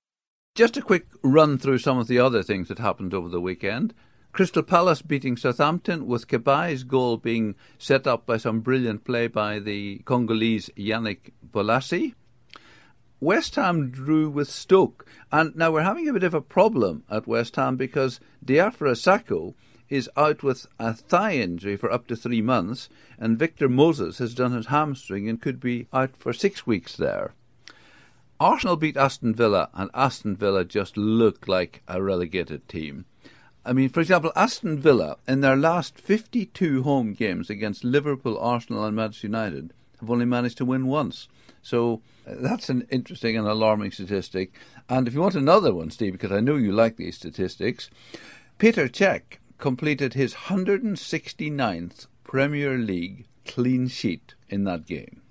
Just 0.54 0.76
a 0.76 0.82
quick 0.82 1.06
run 1.22 1.58
through 1.58 1.78
some 1.78 1.98
of 1.98 2.06
the 2.06 2.20
other 2.20 2.44
things 2.44 2.68
that 2.68 2.78
happened 2.78 3.12
over 3.12 3.28
the 3.28 3.40
weekend. 3.40 3.94
Crystal 4.36 4.62
Palace 4.62 5.00
beating 5.00 5.38
Southampton, 5.38 6.06
with 6.06 6.28
Cabaye's 6.28 6.84
goal 6.84 7.16
being 7.16 7.54
set 7.78 8.06
up 8.06 8.26
by 8.26 8.36
some 8.36 8.60
brilliant 8.60 9.02
play 9.02 9.28
by 9.28 9.58
the 9.58 10.02
Congolese 10.04 10.68
Yannick 10.76 11.32
Bolasie. 11.54 12.12
West 13.18 13.54
Ham 13.54 13.88
drew 13.88 14.28
with 14.28 14.50
Stoke, 14.50 15.06
and 15.32 15.56
now 15.56 15.70
we're 15.70 15.80
having 15.80 16.06
a 16.06 16.12
bit 16.12 16.22
of 16.22 16.34
a 16.34 16.42
problem 16.42 17.02
at 17.08 17.26
West 17.26 17.56
Ham 17.56 17.78
because 17.78 18.20
Diafra 18.44 18.92
Sakho 18.92 19.54
is 19.88 20.10
out 20.18 20.42
with 20.42 20.66
a 20.78 20.92
thigh 20.92 21.36
injury 21.36 21.78
for 21.78 21.90
up 21.90 22.06
to 22.08 22.14
three 22.14 22.42
months, 22.42 22.90
and 23.18 23.38
Victor 23.38 23.70
Moses 23.70 24.18
has 24.18 24.34
done 24.34 24.52
his 24.52 24.66
hamstring 24.66 25.30
and 25.30 25.40
could 25.40 25.60
be 25.60 25.86
out 25.94 26.14
for 26.14 26.34
six 26.34 26.66
weeks 26.66 26.94
there. 26.94 27.32
Arsenal 28.38 28.76
beat 28.76 28.98
Aston 28.98 29.34
Villa, 29.34 29.70
and 29.72 29.88
Aston 29.94 30.36
Villa 30.36 30.62
just 30.62 30.98
looked 30.98 31.48
like 31.48 31.80
a 31.88 32.02
relegated 32.02 32.68
team. 32.68 33.06
I 33.66 33.72
mean, 33.72 33.88
for 33.88 33.98
example, 33.98 34.30
Aston 34.36 34.78
Villa, 34.78 35.16
in 35.26 35.40
their 35.40 35.56
last 35.56 35.98
52 35.98 36.84
home 36.84 37.14
games 37.14 37.50
against 37.50 37.82
Liverpool, 37.82 38.38
Arsenal, 38.38 38.84
and 38.84 38.94
Manchester 38.94 39.26
United, 39.26 39.72
have 39.98 40.08
only 40.08 40.24
managed 40.24 40.58
to 40.58 40.64
win 40.64 40.86
once. 40.86 41.26
So 41.62 42.00
uh, 42.28 42.34
that's 42.38 42.68
an 42.68 42.86
interesting 42.92 43.36
and 43.36 43.48
alarming 43.48 43.90
statistic. 43.90 44.52
And 44.88 45.08
if 45.08 45.14
you 45.14 45.20
want 45.20 45.34
another 45.34 45.74
one, 45.74 45.90
Steve, 45.90 46.12
because 46.12 46.30
I 46.30 46.38
know 46.38 46.54
you 46.54 46.70
like 46.70 46.96
these 46.96 47.16
statistics, 47.16 47.90
Peter 48.58 48.88
Cech 48.88 49.38
completed 49.58 50.14
his 50.14 50.34
169th 50.34 52.06
Premier 52.22 52.78
League 52.78 53.26
clean 53.44 53.88
sheet 53.88 54.34
in 54.48 54.62
that 54.62 54.86
game. 54.86 55.22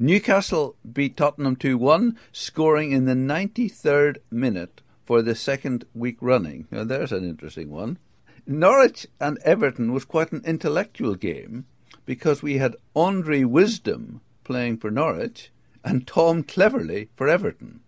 Newcastle 0.00 0.74
beat 0.92 1.16
Tottenham 1.16 1.54
2 1.54 1.78
1, 1.78 2.18
scoring 2.32 2.90
in 2.90 3.04
the 3.04 3.14
93rd 3.14 4.16
minute 4.28 4.80
for 5.06 5.22
the 5.22 5.34
second 5.34 5.86
week 5.94 6.18
running. 6.20 6.66
Now, 6.70 6.84
there's 6.84 7.12
an 7.12 7.24
interesting 7.24 7.70
one. 7.70 7.98
Norwich 8.46 9.06
and 9.20 9.38
Everton 9.44 9.92
was 9.92 10.04
quite 10.04 10.32
an 10.32 10.42
intellectual 10.44 11.14
game 11.14 11.64
because 12.04 12.42
we 12.42 12.58
had 12.58 12.76
Andre 12.94 13.44
Wisdom 13.44 14.20
playing 14.44 14.78
for 14.78 14.90
Norwich 14.90 15.50
and 15.84 16.06
Tom 16.06 16.42
Cleverley 16.42 17.08
for 17.16 17.28
Everton. 17.28 17.80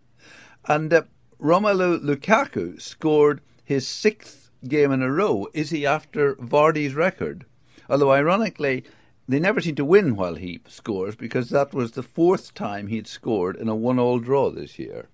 And 0.66 0.92
uh, 0.92 1.02
Romelu 1.40 2.00
Lukaku 2.00 2.80
scored 2.80 3.40
his 3.64 3.86
sixth 3.86 4.50
game 4.66 4.92
in 4.92 5.02
a 5.02 5.12
row. 5.12 5.48
Is 5.52 5.70
he 5.70 5.84
after 5.84 6.34
Vardy's 6.36 6.94
record? 6.94 7.44
Although, 7.88 8.12
ironically, 8.12 8.84
they 9.28 9.38
never 9.38 9.60
seem 9.60 9.74
to 9.76 9.84
win 9.84 10.16
while 10.16 10.34
he 10.34 10.60
scores 10.66 11.14
because 11.14 11.50
that 11.50 11.74
was 11.74 11.92
the 11.92 12.02
fourth 12.02 12.54
time 12.54 12.86
he'd 12.86 13.06
scored 13.06 13.56
in 13.56 13.68
a 13.68 13.76
one 13.76 13.98
all 13.98 14.18
draw 14.18 14.50
this 14.50 14.78
year. 14.78 15.08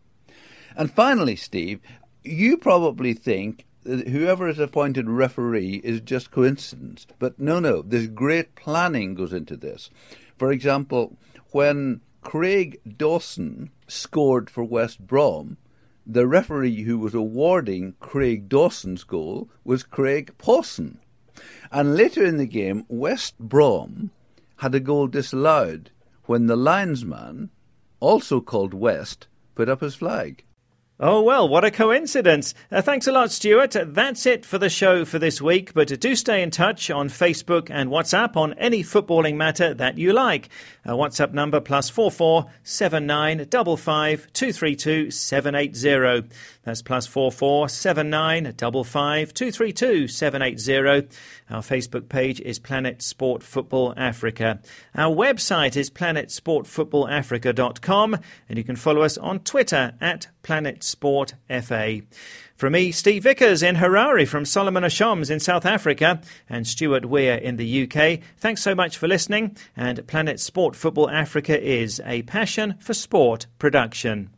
And 0.76 0.90
finally, 0.90 1.36
Steve, 1.36 1.80
you 2.22 2.56
probably 2.56 3.14
think 3.14 3.66
that 3.84 4.08
whoever 4.08 4.48
is 4.48 4.58
appointed 4.58 5.08
referee 5.08 5.80
is 5.84 6.00
just 6.00 6.30
coincidence. 6.30 7.06
But 7.18 7.38
no, 7.38 7.60
no, 7.60 7.82
there's 7.82 8.08
great 8.08 8.54
planning 8.54 9.14
goes 9.14 9.32
into 9.32 9.56
this. 9.56 9.90
For 10.38 10.50
example, 10.50 11.16
when 11.52 12.00
Craig 12.22 12.80
Dawson 12.96 13.70
scored 13.86 14.48
for 14.48 14.64
West 14.64 15.06
Brom, 15.06 15.58
the 16.06 16.26
referee 16.26 16.82
who 16.82 16.98
was 16.98 17.14
awarding 17.14 17.94
Craig 18.00 18.48
Dawson's 18.48 19.04
goal 19.04 19.48
was 19.64 19.82
Craig 19.82 20.32
Pawson. 20.38 20.98
And 21.70 21.96
later 21.96 22.24
in 22.24 22.36
the 22.36 22.46
game, 22.46 22.84
West 22.88 23.38
Brom 23.38 24.10
had 24.56 24.74
a 24.74 24.80
goal 24.80 25.06
disallowed 25.06 25.90
when 26.24 26.46
the 26.46 26.56
linesman, 26.56 27.50
also 28.00 28.40
called 28.40 28.72
West, 28.72 29.28
put 29.54 29.68
up 29.68 29.80
his 29.80 29.94
flag. 29.94 30.44
Oh, 31.00 31.22
well, 31.22 31.48
what 31.48 31.64
a 31.64 31.72
coincidence. 31.72 32.54
Uh, 32.70 32.80
thanks 32.80 33.08
a 33.08 33.12
lot, 33.12 33.32
Stuart. 33.32 33.74
That's 33.84 34.26
it 34.26 34.46
for 34.46 34.58
the 34.58 34.70
show 34.70 35.04
for 35.04 35.18
this 35.18 35.42
week, 35.42 35.74
but 35.74 35.98
do 35.98 36.14
stay 36.14 36.40
in 36.40 36.52
touch 36.52 36.88
on 36.88 37.08
Facebook 37.08 37.68
and 37.68 37.90
WhatsApp 37.90 38.36
on 38.36 38.52
any 38.54 38.84
footballing 38.84 39.34
matter 39.34 39.74
that 39.74 39.98
you 39.98 40.12
like. 40.12 40.50
Our 40.86 40.94
WhatsApp 40.94 41.32
number 41.32 41.60
plus 41.60 41.90
four 41.90 42.12
four 42.12 42.46
seven 42.62 43.06
nine 43.06 43.44
double 43.50 43.76
five 43.76 44.32
two 44.32 44.52
three 44.52 44.76
two 44.76 45.10
seven 45.10 45.56
eight 45.56 45.74
zero. 45.74 46.22
That's 46.62 46.80
plus 46.80 47.08
four 47.08 47.32
four 47.32 47.68
seven 47.68 48.08
nine 48.08 48.54
double 48.56 48.84
five 48.84 49.34
two 49.34 49.50
three 49.50 49.72
two 49.72 50.06
seven 50.06 50.42
eight 50.42 50.60
zero. 50.60 51.02
Our 51.50 51.62
Facebook 51.62 52.08
page 52.08 52.40
is 52.40 52.60
Planet 52.60 53.02
Sport 53.02 53.42
Football 53.42 53.94
Africa. 53.96 54.60
Our 54.94 55.12
website 55.14 55.76
is 55.76 55.90
planetsportfootballafrica.com 55.90 58.18
and 58.48 58.58
you 58.58 58.64
can 58.64 58.76
follow 58.76 59.02
us 59.02 59.18
on 59.18 59.40
Twitter 59.40 59.92
at 60.00 60.28
Planet 60.42 60.83
Sport 60.84 61.34
FA. 61.48 62.02
From 62.56 62.74
me, 62.74 62.92
Steve 62.92 63.24
Vickers 63.24 63.62
in 63.62 63.76
Harare, 63.76 64.28
from 64.28 64.44
Solomon 64.44 64.84
Ashoms 64.84 65.30
in 65.30 65.40
South 65.40 65.66
Africa, 65.66 66.20
and 66.48 66.66
Stuart 66.66 67.06
Weir 67.06 67.34
in 67.34 67.56
the 67.56 67.82
UK, 67.82 68.20
thanks 68.36 68.62
so 68.62 68.74
much 68.74 68.96
for 68.96 69.08
listening. 69.08 69.56
And 69.76 70.06
Planet 70.06 70.38
Sport 70.38 70.76
Football 70.76 71.10
Africa 71.10 71.60
is 71.60 72.00
a 72.04 72.22
passion 72.22 72.76
for 72.78 72.94
sport 72.94 73.46
production. 73.58 74.33